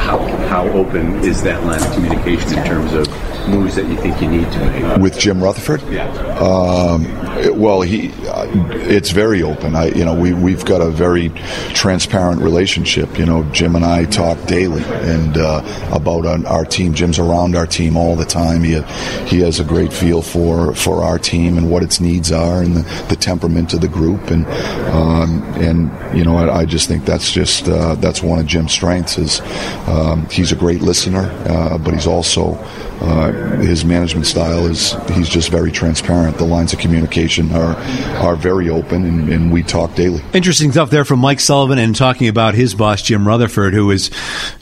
[0.02, 0.19] How
[0.50, 3.08] how open is that line of communication in terms of
[3.47, 4.97] moves that you think you need to make?
[4.97, 5.82] With Jim Rutherford?
[5.91, 6.08] Yeah.
[6.38, 7.06] Um,
[7.38, 8.47] it, well, he uh,
[8.88, 9.75] it's very open.
[9.75, 11.30] I you know we we've got a very
[11.73, 13.17] transparent relationship.
[13.17, 16.93] You know, Jim and I talk daily and uh, about our, our, team.
[16.93, 18.63] Jim's around our team all the time.
[18.63, 18.82] He
[19.25, 22.75] he has a great feel for for our team and what its needs are and
[22.77, 24.45] the, the temperament of the group and
[24.91, 28.71] um, and you know I, I, just think that's just uh, that's one of Jim's
[28.71, 29.41] strengths is
[29.88, 32.56] um, he's a great listener, uh, but he's also
[33.01, 33.31] uh,
[33.62, 36.38] his management style is he's just very transparent.
[36.38, 37.76] The lines of communication are
[38.22, 40.22] are very open, and, and, we talk daily.
[40.34, 44.12] Interesting stuff there from Mike Sullivan and talking about his boss Jim Rutherford, who is,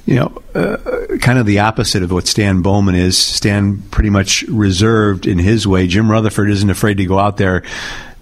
[0.05, 3.17] you know, uh, kind of the opposite of what Stan Bowman is.
[3.17, 5.87] Stan pretty much reserved in his way.
[5.87, 7.63] Jim Rutherford isn't afraid to go out there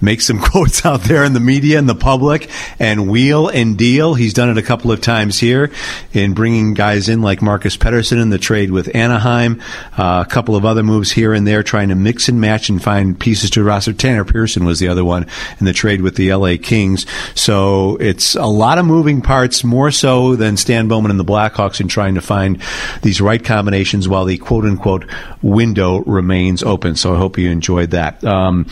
[0.02, 4.14] make some quotes out there in the media and the public and wheel and deal.
[4.14, 5.72] He's done it a couple of times here
[6.14, 9.62] in bringing guys in like Marcus Pettersson in the trade with Anaheim,
[9.98, 12.84] uh, a couple of other moves here and there, trying to mix and match and
[12.84, 13.94] find pieces to roster.
[13.94, 15.26] Tanner Pearson was the other one
[15.60, 17.06] in the trade with the LA Kings.
[17.36, 21.80] So it's a lot of moving parts, more so than Stan Bowman and the Blackhawks
[21.80, 22.62] in trying to find
[23.02, 25.06] these right combinations while the quote unquote
[25.42, 26.96] window remains open.
[26.96, 28.24] So I hope you enjoyed that.
[28.24, 28.68] Um,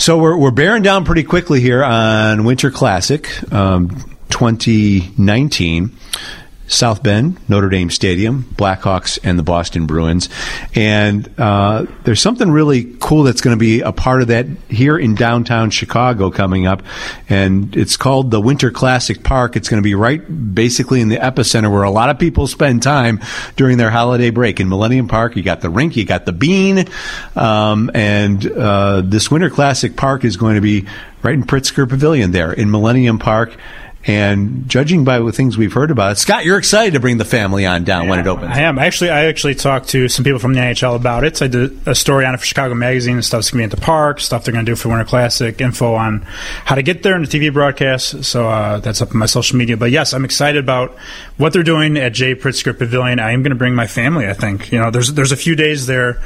[0.00, 3.90] so we're, we're bearing down pretty quickly here on Winter Classic um,
[4.30, 5.94] 2019.
[6.70, 10.28] South Bend, Notre Dame Stadium, Blackhawks, and the Boston Bruins.
[10.72, 14.96] And uh, there's something really cool that's going to be a part of that here
[14.96, 16.84] in downtown Chicago coming up.
[17.28, 19.56] And it's called the Winter Classic Park.
[19.56, 20.22] It's going to be right
[20.54, 23.20] basically in the epicenter where a lot of people spend time
[23.56, 24.60] during their holiday break.
[24.60, 26.84] In Millennium Park, you got the rink, you got the bean.
[27.34, 30.86] Um, and uh, this Winter Classic Park is going to be
[31.24, 33.56] right in Pritzker Pavilion there in Millennium Park.
[34.06, 37.24] And judging by the things we've heard about it, Scott, you're excited to bring the
[37.26, 38.50] family on down yeah, when it opens.
[38.50, 38.78] I am.
[38.78, 41.42] Actually, I actually talked to some people from the NHL about it.
[41.42, 43.78] I did a story on it for Chicago Magazine and stuff's going to be at
[43.78, 46.22] the park, stuff they're going to do for Winter Classic, info on
[46.64, 48.24] how to get there and the TV broadcast.
[48.24, 49.76] So uh, that's up on my social media.
[49.76, 50.96] But yes, I'm excited about
[51.36, 53.18] what they're doing at Jay Pritzker Pavilion.
[53.18, 54.26] I am going to bring my family.
[54.26, 56.22] I think you know there's there's a few days there,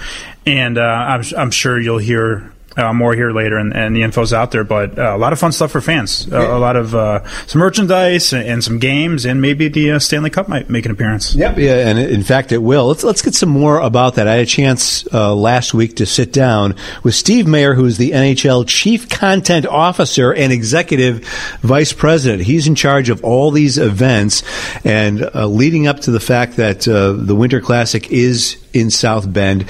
[0.47, 4.33] and uh, I'm, I'm sure you'll hear uh, more here later, and, and, the info's
[4.33, 4.65] out there.
[4.65, 6.31] But uh, a lot of fun stuff for fans.
[6.31, 9.99] Uh, a lot of uh, some merchandise and, and, some games, and maybe the uh,
[9.99, 11.35] Stanley Cup might make an appearance.
[11.35, 12.89] Yep, yeah, and in fact it will.
[12.89, 14.27] Let's let's get some more about that.
[14.27, 17.99] I had a chance uh, last week to sit down with Steve Mayer, who is
[17.99, 21.25] the NHL Chief Content Officer and Executive
[21.61, 22.43] Vice President.
[22.43, 24.43] He's in charge of all these events,
[24.85, 29.67] and leading up to the fact that the Winter Classic is in South Bend,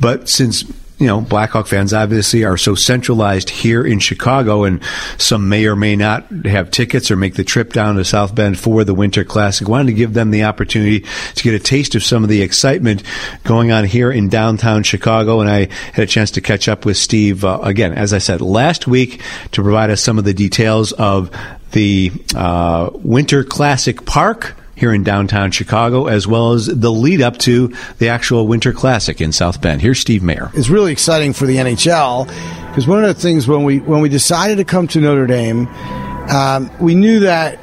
[0.00, 0.64] but since
[0.98, 4.82] you know, Blackhawk fans obviously are so centralized here in Chicago, and
[5.16, 8.58] some may or may not have tickets or make the trip down to South Bend
[8.58, 9.68] for the Winter Classic.
[9.68, 11.06] Wanted to give them the opportunity
[11.36, 13.04] to get a taste of some of the excitement
[13.44, 15.40] going on here in downtown Chicago.
[15.40, 18.40] And I had a chance to catch up with Steve uh, again, as I said
[18.40, 21.30] last week, to provide us some of the details of
[21.72, 27.36] the uh, Winter Classic Park here in downtown Chicago, as well as the lead up
[27.38, 29.82] to the actual Winter Classic in South Bend.
[29.82, 30.50] Here's Steve Mayer.
[30.54, 32.26] It's really exciting for the NHL
[32.68, 35.66] because one of the things when we when we decided to come to Notre Dame,
[36.30, 37.58] um, we knew that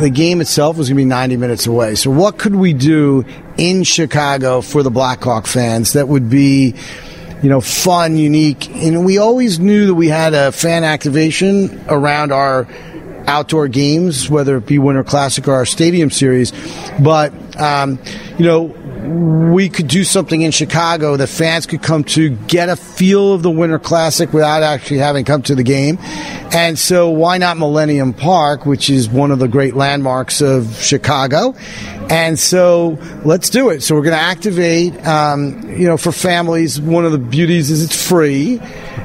[0.00, 1.94] the game itself was going to be 90 minutes away.
[1.94, 3.24] So, what could we do
[3.56, 6.74] in Chicago for the Blackhawk fans that would be,
[7.42, 8.68] you know, fun, unique?
[8.70, 12.66] And we always knew that we had a fan activation around our
[13.26, 16.52] outdoor games, whether it be Winter Classic or our Stadium Series.
[17.00, 17.98] But, um,
[18.38, 18.74] you know,
[19.06, 23.42] we could do something in Chicago that fans could come to get a feel of
[23.42, 25.98] the Winter Classic without actually having come to the game.
[26.52, 31.54] And so why not Millennium Park, which is one of the great landmarks of Chicago?
[32.08, 33.82] And so let's do it.
[33.82, 36.80] So we're going to activate, um, you know, for families.
[36.80, 38.60] One of the beauties is it's free,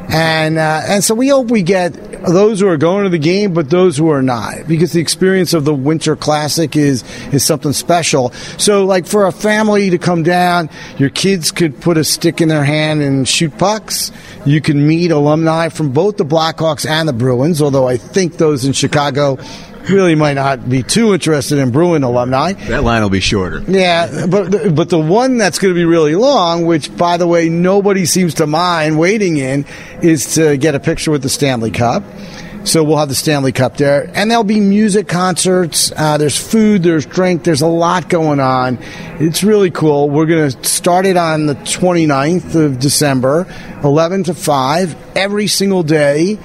[0.09, 1.93] and uh, and so we hope we get
[2.27, 5.53] those who are going to the game, but those who are not, because the experience
[5.53, 8.31] of the Winter Classic is is something special.
[8.59, 12.49] So like for a family to come down, your kids could put a stick in
[12.49, 14.11] their hand and shoot pucks.
[14.45, 18.65] You can meet alumni from both the Blackhawks and the Bruins, although I think those
[18.65, 19.39] in Chicago
[19.89, 22.53] really might not be too interested in Bruin alumni.
[22.53, 23.63] That line will be shorter.
[23.67, 27.49] Yeah, but but the one that's going to be really long, which by the way
[27.49, 29.65] nobody seems to mind waiting in,
[30.01, 32.03] is to get a picture with the Stanley Cup.
[32.63, 35.91] So we'll have the Stanley Cup there, and there'll be music concerts.
[35.95, 38.77] Uh, there's food, there's drink, there's a lot going on.
[39.19, 40.11] It's really cool.
[40.11, 43.47] We're going to start it on the 29th of December,
[43.83, 46.37] 11 to 5, every single day.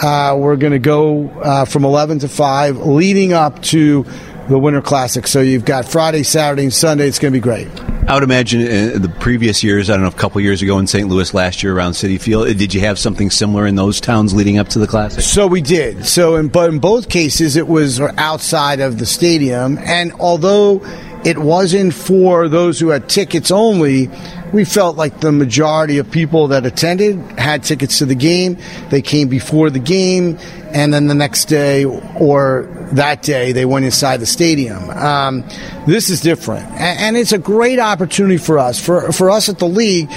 [0.00, 4.04] Uh, we're going to go uh, from 11 to 5, leading up to
[4.48, 5.26] the Winter Classic.
[5.26, 7.06] So you've got Friday, Saturday, and Sunday.
[7.06, 7.68] It's going to be great.
[8.08, 10.86] I would imagine in the previous years, I don't know, a couple years ago in
[10.86, 11.06] St.
[11.06, 14.56] Louis last year around Citi Field, did you have something similar in those towns leading
[14.56, 15.22] up to the Classic?
[15.22, 16.06] So we did.
[16.06, 19.76] So, in, but in both cases, it was outside of the stadium.
[19.78, 20.78] And although
[21.24, 24.08] it wasn't for those who had tickets only,
[24.52, 28.56] we felt like the majority of people that attended had tickets to the game.
[28.88, 30.38] They came before the game,
[30.72, 34.88] and then the next day or that day they went inside the stadium.
[34.90, 35.44] Um,
[35.86, 38.82] this is different, and, and it's a great opportunity for us.
[38.84, 40.10] For for us at the league,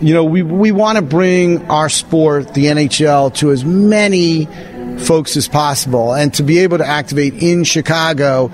[0.00, 4.46] you know, we we want to bring our sport, the NHL, to as many
[4.98, 8.50] folks as possible, and to be able to activate in Chicago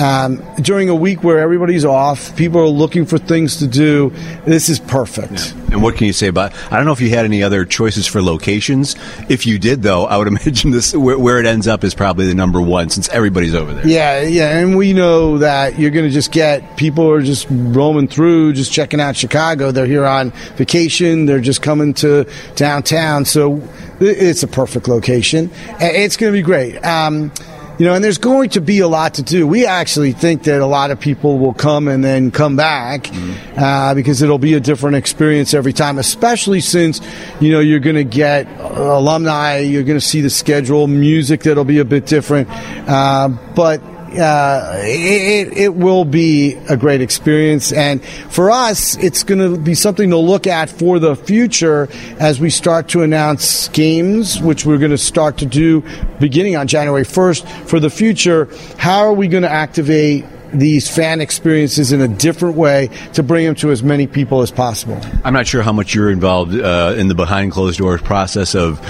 [0.00, 4.10] um, during a week where everybody's off, people are looking for things to do.
[4.46, 5.54] This is perfect.
[5.54, 5.72] Yeah.
[5.72, 6.54] And what can you say about?
[6.72, 8.96] I don't know if you had any other choices for locations.
[9.28, 12.26] If you did, though, I would imagine this where, where it ends up is probably
[12.26, 13.86] the number one since everybody's over there.
[13.86, 18.08] Yeah, yeah, and we know that you're going to just get people are just roaming
[18.08, 19.70] through, just checking out Chicago.
[19.72, 21.26] They're here on vacation.
[21.26, 23.62] They're just coming to downtown, so
[24.00, 25.50] it's a perfect location.
[25.80, 26.78] It's going to be great.
[26.84, 27.32] Um,
[27.78, 29.46] you know, and there's going to be a lot to do.
[29.46, 33.58] We actually think that a lot of people will come and then come back mm-hmm.
[33.58, 37.00] uh, because it'll be a different experience every time, especially since,
[37.40, 41.64] you know, you're going to get alumni, you're going to see the schedule, music that'll
[41.64, 42.48] be a bit different.
[42.50, 43.80] Uh, but
[44.16, 47.72] uh, it, it will be a great experience.
[47.72, 52.40] And for us, it's going to be something to look at for the future as
[52.40, 55.84] we start to announce games, which we're going to start to do
[56.20, 57.68] beginning on January 1st.
[57.68, 62.56] For the future, how are we going to activate these fan experiences in a different
[62.56, 65.00] way to bring them to as many people as possible.
[65.24, 68.80] I'm not sure how much you're involved uh, in the behind closed doors process of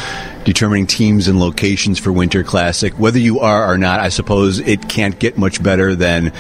[0.45, 2.93] determining teams and locations for Winter Classic.
[2.95, 6.33] Whether you are or not, I suppose it can't get much better than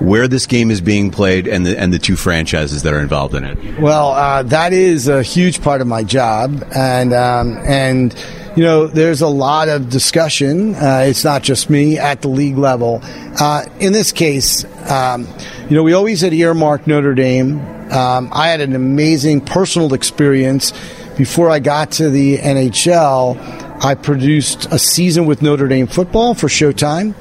[0.00, 3.34] where this game is being played and the and the two franchises that are involved
[3.34, 3.78] in it.
[3.78, 8.14] Well, uh, that is a huge part of my job, and um, and
[8.56, 10.74] you know, there's a lot of discussion.
[10.74, 13.00] Uh, it's not just me at the league level.
[13.38, 15.28] Uh, in this case, um,
[15.68, 17.60] you know, we always had earmarked Notre Dame.
[17.92, 20.72] Um, I had an amazing personal experience
[21.16, 23.38] before I got to the NHL.
[23.84, 27.14] I produced a season with Notre Dame football for Showtime,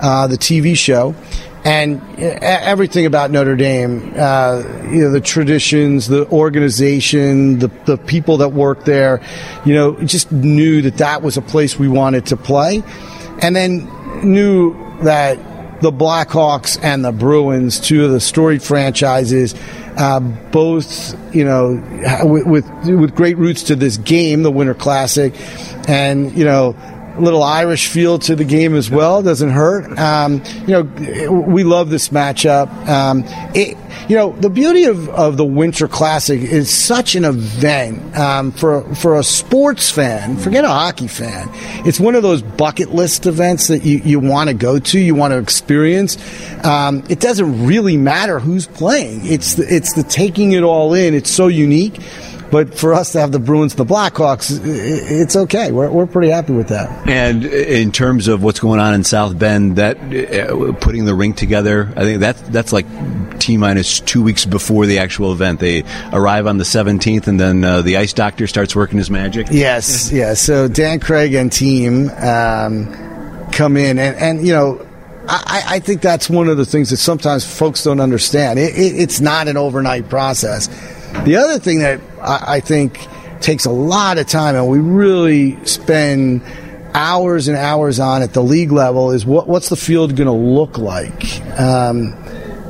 [0.00, 1.14] uh, the TV show
[1.64, 8.38] and everything about Notre Dame, uh, you know, the traditions, the organization, the, the people
[8.38, 9.20] that work there,
[9.64, 12.82] you know, just knew that that was a place we wanted to play.
[13.40, 13.88] And then
[14.24, 15.38] knew that
[15.82, 19.54] the Blackhawks and the Bruins, two of the storied franchises,
[19.96, 21.82] uh, both, you know,
[22.24, 25.34] with, with, with great roots to this game, the Winter Classic,
[25.88, 26.74] and, you know,
[27.18, 29.22] little Irish feel to the game as well.
[29.22, 29.98] Doesn't hurt.
[29.98, 30.82] Um, you know,
[31.30, 32.68] we love this matchup.
[32.88, 33.76] Um, it,
[34.08, 38.82] you know, the beauty of, of the Winter Classic is such an event um, for
[38.94, 40.36] for a sports fan.
[40.36, 41.48] Forget a hockey fan.
[41.86, 45.14] It's one of those bucket list events that you, you want to go to, you
[45.14, 46.16] want to experience.
[46.64, 49.24] Um, it doesn't really matter who's playing.
[49.24, 51.14] It's the, it's the taking it all in.
[51.14, 52.00] It's so unique.
[52.52, 55.72] But for us to have the Bruins and the Blackhawks, it's okay.
[55.72, 57.08] We're, we're pretty happy with that.
[57.08, 61.38] And in terms of what's going on in South Bend, that uh, putting the rink
[61.38, 62.84] together, I think that that's like
[63.40, 65.60] T minus two weeks before the actual event.
[65.60, 65.82] They
[66.12, 69.46] arrive on the 17th, and then uh, the ice doctor starts working his magic.
[69.50, 70.38] Yes, yes.
[70.38, 72.92] So Dan Craig and team um,
[73.50, 74.86] come in, and, and you know.
[75.24, 78.58] I, I, think that's one of the things that sometimes folks don't understand.
[78.58, 80.68] It, it, it's not an overnight process.
[81.24, 83.06] The other thing that I, I think
[83.40, 86.42] takes a lot of time, and we really spend
[86.94, 90.32] hours and hours on at the league level, is what, what's the field going to
[90.32, 91.40] look like?
[91.58, 92.16] Um,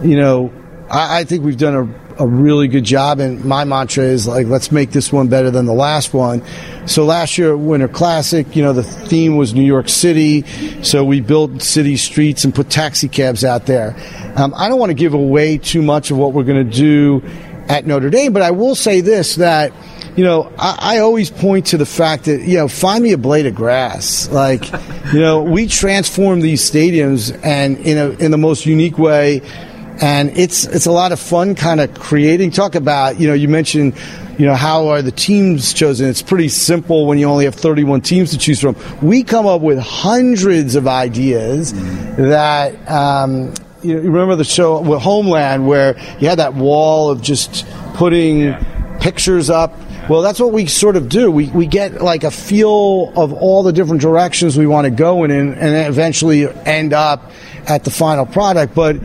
[0.03, 0.53] you know,
[0.91, 4.47] I, I think we've done a, a really good job, and my mantra is like,
[4.47, 6.43] let's make this one better than the last one.
[6.87, 10.45] So last year, Winter Classic, you know, the theme was New York City,
[10.83, 13.97] so we built city streets and put taxi cabs out there.
[14.37, 17.23] Um, I don't want to give away too much of what we're going to do
[17.69, 19.73] at Notre Dame, but I will say this that
[20.17, 23.19] you know, I, I, always point to the fact that, you know, find me a
[23.19, 24.29] blade of grass.
[24.29, 24.71] Like,
[25.13, 29.41] you know, we transform these stadiums and in a, in the most unique way.
[30.01, 32.51] And it's it's a lot of fun kind of creating.
[32.51, 33.95] Talk about you know you mentioned
[34.39, 36.09] you know how are the teams chosen?
[36.09, 38.75] It's pretty simple when you only have 31 teams to choose from.
[39.01, 41.73] We come up with hundreds of ideas
[42.17, 47.67] that um, you remember the show with homeland where you had that wall of just
[47.95, 48.99] putting yeah.
[49.01, 49.75] pictures up
[50.09, 51.31] well, that's what we sort of do.
[51.31, 55.23] We, we get like a feel of all the different directions we want to go
[55.23, 57.31] in and, and eventually end up
[57.69, 58.75] at the final product.
[58.75, 58.97] But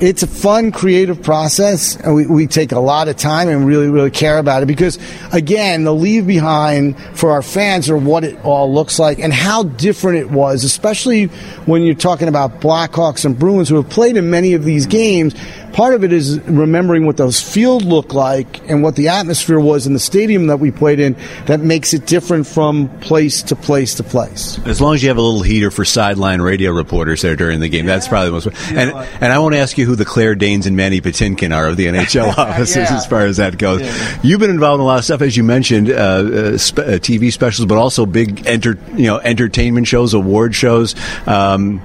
[0.00, 3.88] it's a fun, creative process, and we, we take a lot of time and really,
[3.88, 4.98] really care about it because,
[5.32, 9.62] again, the leave behind for our fans are what it all looks like and how
[9.62, 11.26] different it was, especially
[11.64, 15.34] when you're talking about Blackhawks and Bruins who have played in many of these games
[15.76, 19.86] part of it is remembering what those field look like and what the atmosphere was
[19.86, 23.96] in the stadium that we played in that makes it different from place to place
[23.96, 24.58] to place.
[24.64, 27.68] As long as you have a little heater for sideline radio reporters there during the
[27.68, 27.92] game, yeah.
[27.92, 28.46] that's probably the most.
[28.72, 28.90] And
[29.20, 31.86] and I won't ask you who the Claire Danes and Mandy Patinkin are of the
[31.86, 32.96] NHL offices yeah.
[32.96, 33.80] as far as that goes.
[33.80, 34.20] Yeah.
[34.22, 36.98] You've been involved in a lot of stuff, as you mentioned, uh, uh, spe- uh,
[36.98, 40.94] TV specials, but also big enter you know entertainment shows, award shows.
[41.26, 41.80] Um,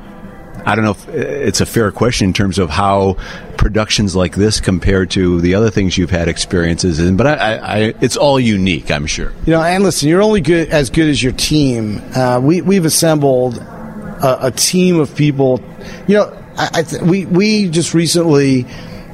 [0.65, 3.17] I don't know if it's a fair question in terms of how
[3.57, 7.53] productions like this compare to the other things you've had experiences in, but I, I,
[7.55, 9.33] I, it's all unique, I'm sure.
[9.45, 12.01] You know, and listen, you're only good as good as your team.
[12.15, 15.61] Uh, we we've assembled a, a, team of people.
[16.07, 18.65] You know, I, we we just recently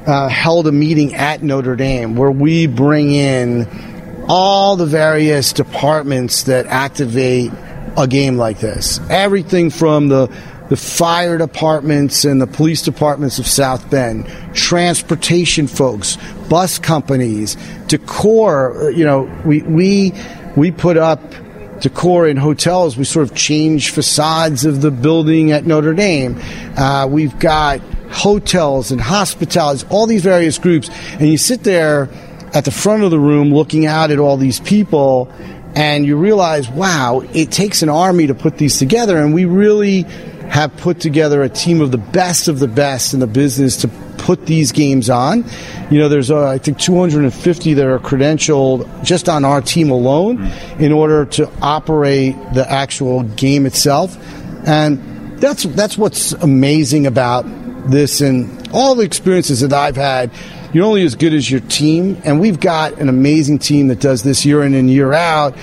[0.06, 3.66] uh, held a meeting at Notre Dame where we bring in
[4.28, 7.50] all the various departments that activate
[7.96, 9.00] a game like this.
[9.10, 10.32] Everything from the
[10.68, 16.18] the fire departments and the police departments of South Bend, transportation folks,
[16.48, 18.92] bus companies, decor.
[18.94, 20.12] You know, we we
[20.56, 21.20] we put up
[21.80, 22.96] decor in hotels.
[22.96, 26.40] We sort of change facades of the building at Notre Dame.
[26.76, 32.08] Uh, we've got hotels and hospitalities, all these various groups, and you sit there
[32.54, 35.30] at the front of the room looking out at all these people
[35.74, 40.06] and you realize, wow, it takes an army to put these together, and we really
[40.48, 43.88] have put together a team of the best of the best in the business to
[44.18, 45.44] put these games on.
[45.90, 50.38] You know, there's uh, I think 250 that are credentialed just on our team alone
[50.38, 50.82] mm-hmm.
[50.82, 54.16] in order to operate the actual game itself,
[54.66, 57.44] and that's that's what's amazing about
[57.90, 60.30] this and all the experiences that I've had.
[60.72, 64.22] You're only as good as your team, and we've got an amazing team that does
[64.22, 65.54] this year in and year out.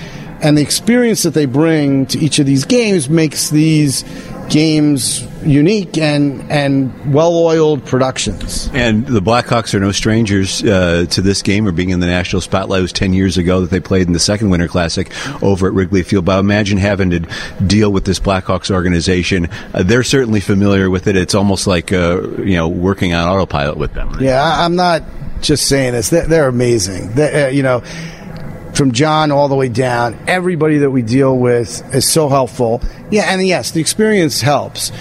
[0.42, 4.04] And the experience that they bring to each of these games makes these
[4.48, 8.68] games unique and and well-oiled productions.
[8.72, 12.42] And the Blackhawks are no strangers uh, to this game or being in the national
[12.42, 12.80] spotlight.
[12.80, 15.10] It was ten years ago that they played in the second Winter Classic
[15.42, 16.24] over at Wrigley Field.
[16.24, 17.20] But imagine having to
[17.66, 19.48] deal with this Blackhawks organization.
[19.74, 21.16] Uh, they're certainly familiar with it.
[21.16, 24.10] It's almost like uh, you know working on autopilot with them.
[24.10, 24.22] Right?
[24.22, 25.02] Yeah, I'm not
[25.42, 26.10] just saying this.
[26.10, 27.12] They're, they're amazing.
[27.12, 27.82] They're, uh, you know
[28.76, 30.18] from John all the way down.
[30.28, 32.82] Everybody that we deal with is so helpful.
[33.10, 34.92] Yeah, and yes, the experience helps.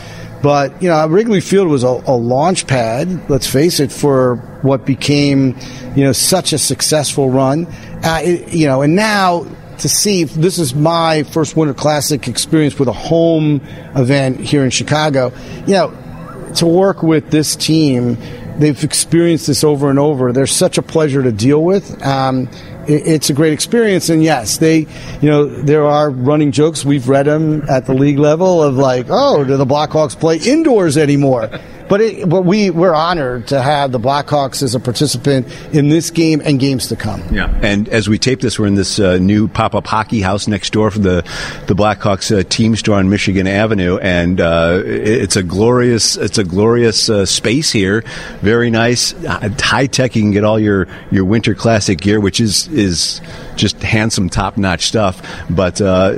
[0.42, 4.86] But, you know, Wrigley Field was a, a launch pad, let's face it, for what
[4.86, 5.58] became,
[5.96, 7.66] you know, such a successful run.
[8.04, 9.46] Uh, it, you know, and now
[9.80, 13.60] to see this is my first Winter Classic experience with a home
[13.96, 15.34] event here in Chicago.
[15.66, 18.18] You know, to work with this team,
[18.58, 20.32] they've experienced this over and over.
[20.32, 22.02] They're such a pleasure to deal with.
[22.06, 22.50] Um,
[22.88, 24.10] it's a great experience.
[24.10, 24.80] And yes, they,
[25.22, 26.86] you know, there are running jokes.
[26.86, 30.98] We've read them at the league level of like, oh, do the Blackhawks play indoors
[30.98, 31.50] anymore?
[31.88, 36.10] But it, but we we're honored to have the Blackhawks as a participant in this
[36.12, 37.22] game and games to come.
[37.34, 40.74] Yeah, and as we tape this, we're in this uh, new pop-up hockey house next
[40.74, 41.22] door for the
[41.68, 46.44] the Blackhawks uh, team store on Michigan Avenue, and uh, it's a glorious it's a
[46.44, 48.04] glorious uh, space here.
[48.42, 50.16] Very nice, high tech.
[50.16, 53.22] You can get all your your winter classic gear, which is is
[53.56, 55.22] just handsome, top notch stuff.
[55.50, 56.14] But uh,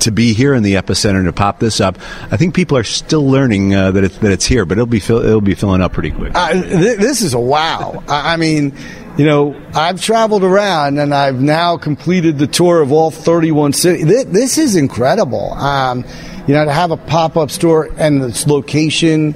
[0.00, 1.98] to be here in the epicenter to pop this up,
[2.30, 5.00] I think people are still learning uh, that it's that it's here, but it'll be
[5.00, 6.32] fill, it'll be filling up pretty quick.
[6.34, 8.02] Uh, th- this is a wow.
[8.08, 8.76] I mean,
[9.16, 14.06] you know, I've traveled around and I've now completed the tour of all 31 cities.
[14.06, 15.52] This, this is incredible.
[15.54, 16.04] Um,
[16.46, 19.34] you know, to have a pop up store and its location.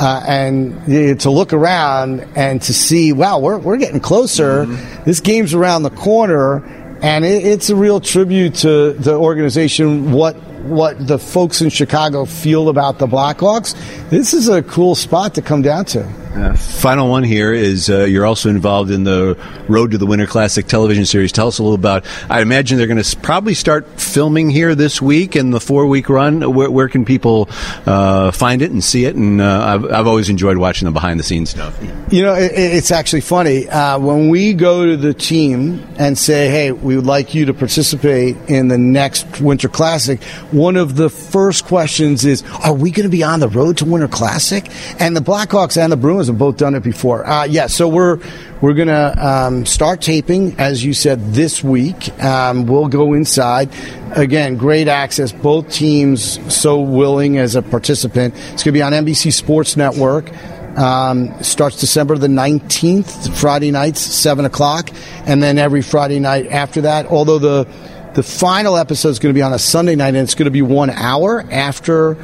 [0.00, 4.64] Uh, and to look around and to see, wow, we're, we're getting closer.
[4.64, 5.02] Mm-hmm.
[5.02, 6.60] This game's around the corner,
[7.02, 10.12] and it, it's a real tribute to the organization.
[10.12, 13.74] What what the folks in Chicago feel about the Blackhawks.
[14.10, 16.27] This is a cool spot to come down to.
[16.56, 19.36] Final one here is uh, you're also involved in the
[19.68, 21.32] Road to the Winter Classic television series.
[21.32, 22.06] Tell us a little about.
[22.30, 26.08] I imagine they're going to probably start filming here this week in the four week
[26.08, 26.54] run.
[26.54, 27.48] Where, where, can people
[27.86, 29.16] uh, find it and see it?
[29.16, 31.76] And uh, I've, I've, always enjoyed watching the behind the scenes stuff.
[32.10, 36.48] You know, it, it's actually funny uh, when we go to the team and say,
[36.48, 40.22] "Hey, we would like you to participate in the next Winter Classic."
[40.52, 43.84] One of the first questions is, "Are we going to be on the Road to
[43.84, 44.70] Winter Classic?"
[45.00, 47.26] And the Blackhawks and the Bruins have both done it before.
[47.26, 48.20] Uh, yeah, so we're
[48.60, 52.12] we're gonna um, start taping, as you said, this week.
[52.22, 53.70] Um, we'll go inside.
[54.12, 55.32] Again, great access.
[55.32, 58.34] Both teams so willing as a participant.
[58.52, 60.30] It's gonna be on NBC Sports Network.
[60.78, 64.90] Um, starts December the 19th, Friday nights, 7 o'clock,
[65.26, 67.06] and then every Friday night after that.
[67.06, 67.68] Although the
[68.14, 70.50] the final episode is going to be on a Sunday night, and it's going to
[70.50, 72.16] be one hour after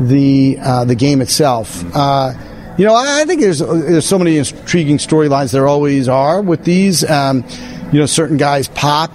[0.00, 1.84] the uh, the game itself.
[1.94, 2.32] Uh,
[2.78, 5.52] you know, I think there's there's so many intriguing storylines.
[5.52, 7.08] There always are with these.
[7.08, 7.44] Um,
[7.92, 9.12] you know, certain guys pop,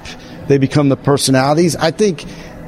[0.48, 1.76] they become the personalities.
[1.76, 2.26] I think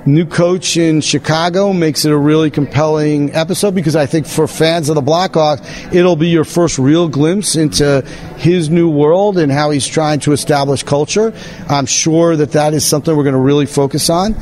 [0.08, 4.90] new coach in Chicago makes it a really compelling episode because I think for fans
[4.90, 8.02] of the Blackhawks, it'll be your first real glimpse into
[8.38, 11.34] his new world and how he's trying to establish culture.
[11.68, 14.34] I'm sure that that is something we're going to really focus on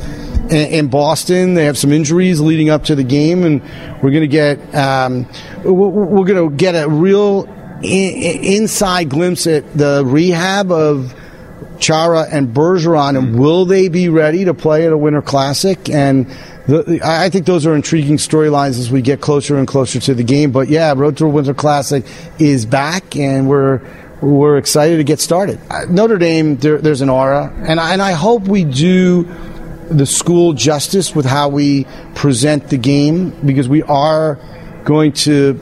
[0.50, 1.54] in Boston.
[1.54, 3.62] They have some injuries leading up to the game, and
[4.02, 5.26] we're going to get um,
[5.64, 7.44] we're going to get a real
[7.82, 11.14] inside glimpse at the rehab of
[11.78, 15.88] Chara and Bergeron, and will they be ready to play at a Winter Classic?
[15.88, 16.26] And
[16.66, 20.24] the, I think those are intriguing storylines as we get closer and closer to the
[20.24, 20.50] game.
[20.50, 22.04] But yeah, Road to a Winter Classic
[22.38, 23.80] is back, and we're
[24.20, 25.60] we're excited to get started.
[25.70, 29.24] Uh, Notre Dame, there, there's an aura, and I, and I hope we do
[29.90, 34.38] the school justice with how we present the game because we are
[34.84, 35.54] going to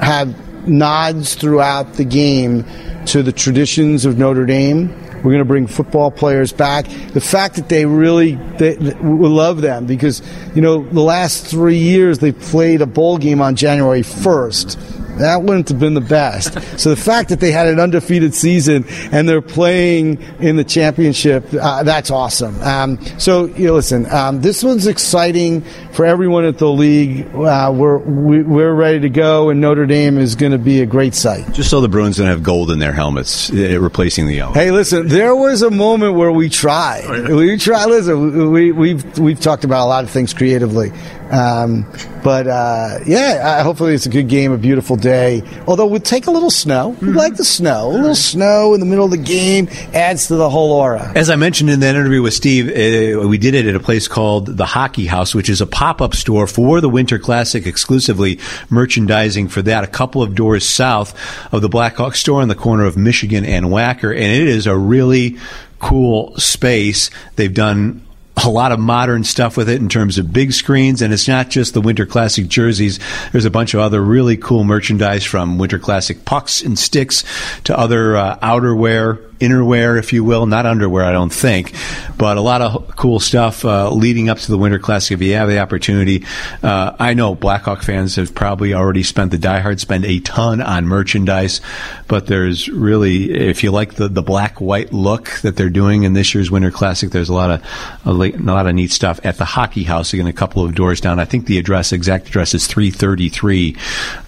[0.00, 2.64] have nods throughout the game
[3.06, 4.88] to the traditions of Notre Dame.
[5.16, 6.86] We're going to bring football players back.
[7.12, 10.22] The fact that they really they, we love them because
[10.54, 14.78] you know the last three years they played a bowl game on January first
[15.18, 16.54] that wouldn't have been the best.
[16.78, 21.44] so the fact that they had an undefeated season and they're playing in the championship,
[21.54, 22.60] uh, that's awesome.
[22.62, 25.62] Um, so you know, listen, um, this one's exciting
[25.92, 27.26] for everyone at the league.
[27.34, 30.58] Uh, we're we, are we are ready to go, and Notre Dame is going to
[30.58, 31.52] be a great sight.
[31.52, 34.52] Just so the Bruins don't have gold in their helmets, uh, replacing the yellow.
[34.52, 37.04] Hey, listen, there was a moment where we tried.
[37.06, 37.34] Oh, yeah.
[37.34, 37.86] We tried.
[37.86, 40.92] Listen, we, we've we've talked about a lot of things creatively.
[41.30, 41.86] Um,
[42.24, 45.42] but uh, yeah, hopefully it's a good game, a beautiful day.
[45.66, 46.96] Although we'll take a little snow.
[47.00, 47.88] We like the snow.
[47.88, 51.12] A little snow in the middle of the game adds to the whole aura.
[51.14, 54.08] As I mentioned in that interview with Steve, uh, we did it at a place
[54.08, 58.38] called the Hockey House, which is a pop-up store for the Winter Classic exclusively,
[58.70, 59.84] merchandising for that.
[59.84, 61.14] A couple of doors south
[61.52, 64.76] of the Blackhawk store on the corner of Michigan and Wacker, and it is a
[64.76, 65.38] really
[65.78, 67.10] cool space.
[67.36, 68.02] They've done
[68.44, 71.50] a lot of modern stuff with it in terms of big screens, and it's not
[71.50, 73.00] just the Winter Classic jerseys.
[73.32, 77.24] There's a bunch of other really cool merchandise from Winter Classic pucks and sticks
[77.64, 81.72] to other uh, outerwear innerwear, if you will, not underwear, I don't think,
[82.16, 85.14] but a lot of cool stuff uh, leading up to the Winter Classic.
[85.14, 86.24] If you have the opportunity,
[86.62, 90.86] uh, I know Blackhawk fans have probably already spent the diehards spend a ton on
[90.86, 91.60] merchandise,
[92.08, 96.14] but there's really, if you like the, the black white look that they're doing in
[96.14, 99.44] this year's Winter Classic, there's a lot of a, lot of neat stuff at the
[99.44, 100.12] Hockey House.
[100.12, 101.18] Again, a couple of doors down.
[101.18, 103.76] I think the address, exact address, is 333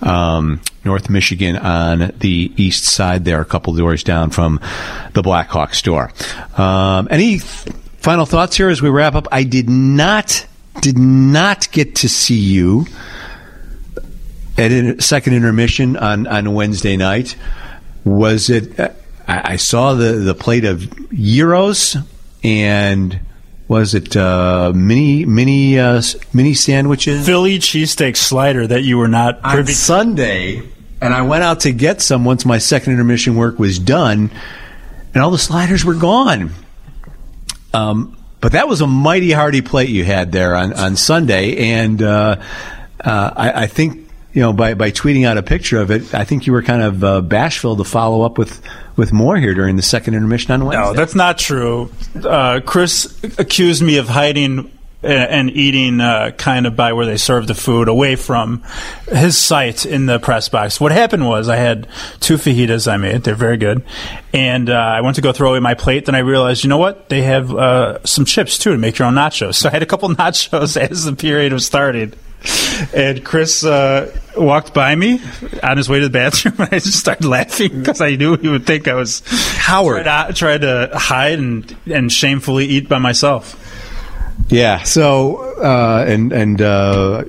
[0.03, 4.61] um, North Michigan on the east side there, a couple doors down from
[5.13, 6.13] the Blackhawk store.
[6.57, 9.29] Um, any final thoughts here as we wrap up?
[9.31, 10.47] I did not
[10.81, 12.87] did not get to see you
[14.57, 17.37] at in, second intermission on, on Wednesday night.
[18.05, 18.79] Was it?
[18.79, 22.05] I, I saw the, the plate of euros
[22.43, 23.21] and
[23.71, 26.03] was it uh, mini mini uh,
[26.35, 27.25] mini sandwiches?
[27.25, 29.65] Philly cheesesteak slider that you were not on.
[29.69, 30.61] Sunday,
[31.01, 34.33] and I went out to get some once my second intermission work was done,
[35.15, 36.51] and all the sliders were gone.
[37.73, 42.03] Um, but that was a mighty hearty plate you had there on, on Sunday, and
[42.03, 42.43] uh,
[43.05, 44.00] uh, I, I think
[44.33, 46.83] you know by, by tweeting out a picture of it, I think you were kind
[46.83, 48.61] of uh, bashful to follow up with
[48.97, 50.83] with more here during the second intermission on Wednesday.
[50.83, 51.91] No, that's not true.
[52.23, 54.71] Uh, Chris accused me of hiding
[55.03, 58.63] and eating uh, kind of by where they serve the food away from
[59.09, 60.81] his site in the press box.
[60.81, 61.89] What happened was I had
[62.21, 63.23] two fajitas I made.
[63.23, 63.83] They're very good.
[64.35, 66.07] And uh, I went to go throw away my plate.
[66.07, 67.09] Then I realized, you know what?
[67.09, 69.55] They have uh, some chips too to make your own nachos.
[69.55, 72.13] So I had a couple nachos as the period was starting.
[72.95, 75.21] And Chris uh, walked by me
[75.63, 78.49] on his way to the bathroom, and I just started laughing because I knew he
[78.49, 80.05] would think I was Howard.
[80.05, 83.57] Tried, tried to hide and and shamefully eat by myself.
[84.49, 84.83] Yeah.
[84.83, 87.25] So, uh, and and uh,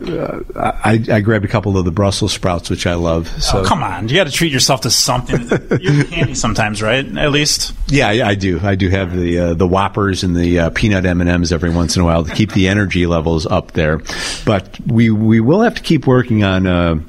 [0.56, 3.28] I, I grabbed a couple of the Brussels sprouts, which I love.
[3.42, 5.42] So oh, come on, you got to treat yourself to something.
[5.82, 7.06] You're candy sometimes, right?
[7.18, 7.74] At least.
[7.88, 8.60] Yeah, I do.
[8.62, 11.70] I do have the uh, the Whoppers and the uh, peanut M and M's every
[11.70, 14.02] once in a while to keep the energy levels up there.
[14.46, 16.68] But we we will have to keep working on.
[16.68, 17.00] Uh,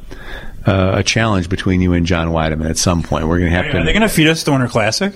[0.64, 3.26] uh, a challenge between you and John Wiedeman at some point.
[3.26, 3.78] We're going to have Are, to.
[3.78, 5.12] Are they going to feed us the Winter Classic?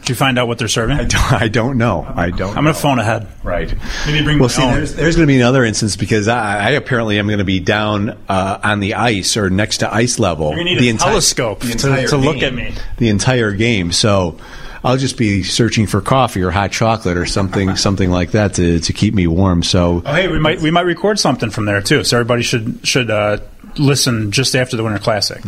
[0.00, 0.96] Did you find out what they're serving?
[0.98, 2.06] I don't, I don't know.
[2.16, 2.56] I don't.
[2.56, 3.26] I'm going to phone ahead.
[3.42, 3.72] Right.
[4.06, 4.38] Maybe bring.
[4.38, 4.72] Well, my see, own.
[4.74, 7.60] there's, there's going to be another instance because I, I apparently am going to be
[7.60, 10.48] down uh, on the ice or next to ice level.
[10.50, 12.58] You're gonna need the a enti- telescope the to- entire to look game.
[12.58, 12.74] at me.
[12.96, 13.92] The entire game.
[13.92, 14.38] So.
[14.84, 18.78] I'll just be searching for coffee or hot chocolate or something, something like that to,
[18.78, 19.64] to keep me warm.
[19.64, 22.04] So, Oh, hey, we might we might record something from there too.
[22.04, 23.38] So everybody should should uh,
[23.76, 25.44] listen just after the Winter Classic,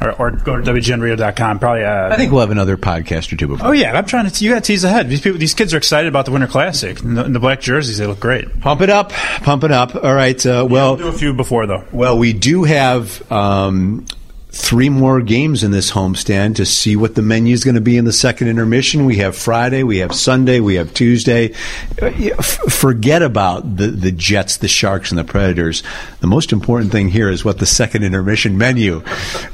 [0.00, 1.58] or, or go to wgnradio.com.
[1.58, 1.84] Probably.
[1.84, 2.12] Uh, Mm-hmm.
[2.12, 3.68] I think we'll have another podcast or two before.
[3.68, 4.44] Oh yeah, I'm trying to.
[4.44, 5.08] You got to tease ahead.
[5.08, 7.00] These people, these kids are excited about the Winter Classic.
[7.02, 8.60] And the, the black jerseys, they look great.
[8.60, 9.10] Pump it up,
[9.42, 9.94] pump it up.
[9.94, 10.44] All right.
[10.44, 11.84] Uh, well, do a few before though.
[11.92, 14.06] Well, we do have um,
[14.52, 17.96] three more games in this homestand to see what the menu is going to be
[17.96, 19.04] in the second intermission.
[19.04, 21.54] We have Friday, we have Sunday, we have Tuesday.
[22.00, 22.10] Uh,
[22.42, 25.82] forget about the, the Jets, the Sharks, and the Predators.
[26.20, 29.02] The most important thing here is what the second intermission menu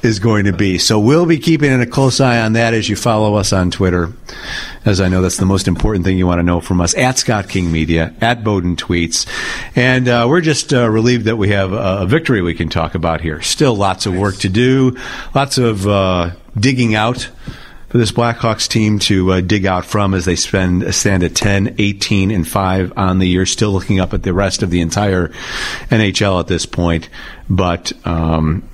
[0.03, 0.79] is going to be.
[0.79, 4.13] So we'll be keeping a close eye on that as you follow us on Twitter.
[4.87, 7.19] As I know that's the most important thing you want to know from us at
[7.19, 9.27] Scott King Media, at Bowden Tweets.
[9.75, 13.21] And uh, we're just uh, relieved that we have a, victory we can talk about
[13.21, 13.43] here.
[13.43, 14.97] Still lots of work to do,
[15.35, 17.29] lots of uh, digging out
[17.89, 21.75] for this Blackhawks team to uh, dig out from as they spend stand at 10,
[21.79, 25.29] 18, and 5 on the year, still looking up at the rest of the entire
[25.91, 27.09] NHL at this point.
[27.51, 28.69] But um,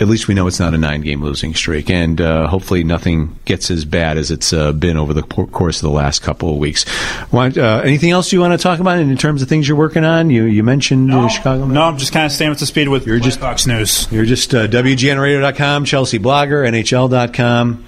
[0.00, 3.38] at least we know it's not a nine game losing streak, and uh, hopefully nothing
[3.44, 6.56] gets as bad as it's uh, been over the course of the last couple of
[6.56, 6.84] weeks.
[7.32, 10.04] Want, uh, anything else you want to talk about in terms of things you're working
[10.04, 10.30] on?
[10.30, 11.66] You you mentioned uh, Chicago.
[11.66, 14.10] No, I'm just kind of staying with the speed with You're just- Fox news.
[14.10, 17.84] You're just uh, WGNradio.com, Chelsea Blogger, NHL.com,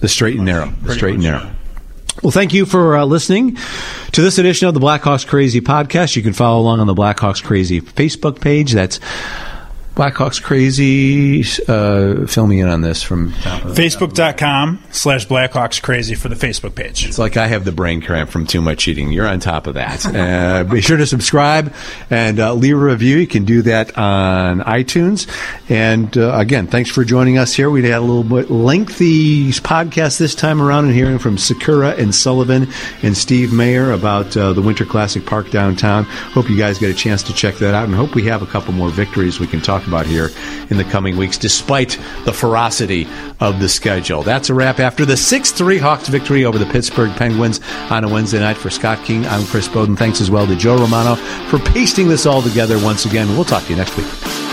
[0.00, 0.72] the straight and narrow.
[0.82, 1.50] The straight and narrow.
[2.22, 3.56] Well, thank you for uh, listening
[4.12, 6.14] to this edition of the Blackhawks Crazy podcast.
[6.14, 8.72] You can follow along on the Blackhawks Crazy Facebook page.
[8.72, 9.00] That's
[9.94, 11.42] Blackhawks Crazy.
[11.68, 16.34] Uh, fill me in on this from top of Facebook.com slash Blackhawks Crazy for the
[16.34, 17.06] Facebook page.
[17.06, 19.12] It's like I have the brain cramp from too much eating.
[19.12, 20.06] You're on top of that.
[20.06, 21.74] Uh, be sure to subscribe
[22.08, 23.18] and uh, leave a review.
[23.18, 25.28] You can do that on iTunes.
[25.68, 27.70] And uh, again, thanks for joining us here.
[27.70, 32.14] We had a little bit lengthy podcast this time around and hearing from Sikura and
[32.14, 32.68] Sullivan
[33.02, 36.04] and Steve Mayer about uh, the Winter Classic Park downtown.
[36.04, 38.46] Hope you guys get a chance to check that out and hope we have a
[38.46, 40.30] couple more victories we can talk about here
[40.70, 43.06] in the coming weeks, despite the ferocity
[43.40, 44.22] of the schedule.
[44.22, 47.60] That's a wrap after the 6 3 Hawks victory over the Pittsburgh Penguins
[47.90, 48.56] on a Wednesday night.
[48.56, 49.96] For Scott King, I'm Chris Bowden.
[49.96, 51.16] Thanks as well to Joe Romano
[51.48, 53.28] for pasting this all together once again.
[53.30, 54.51] We'll talk to you next week.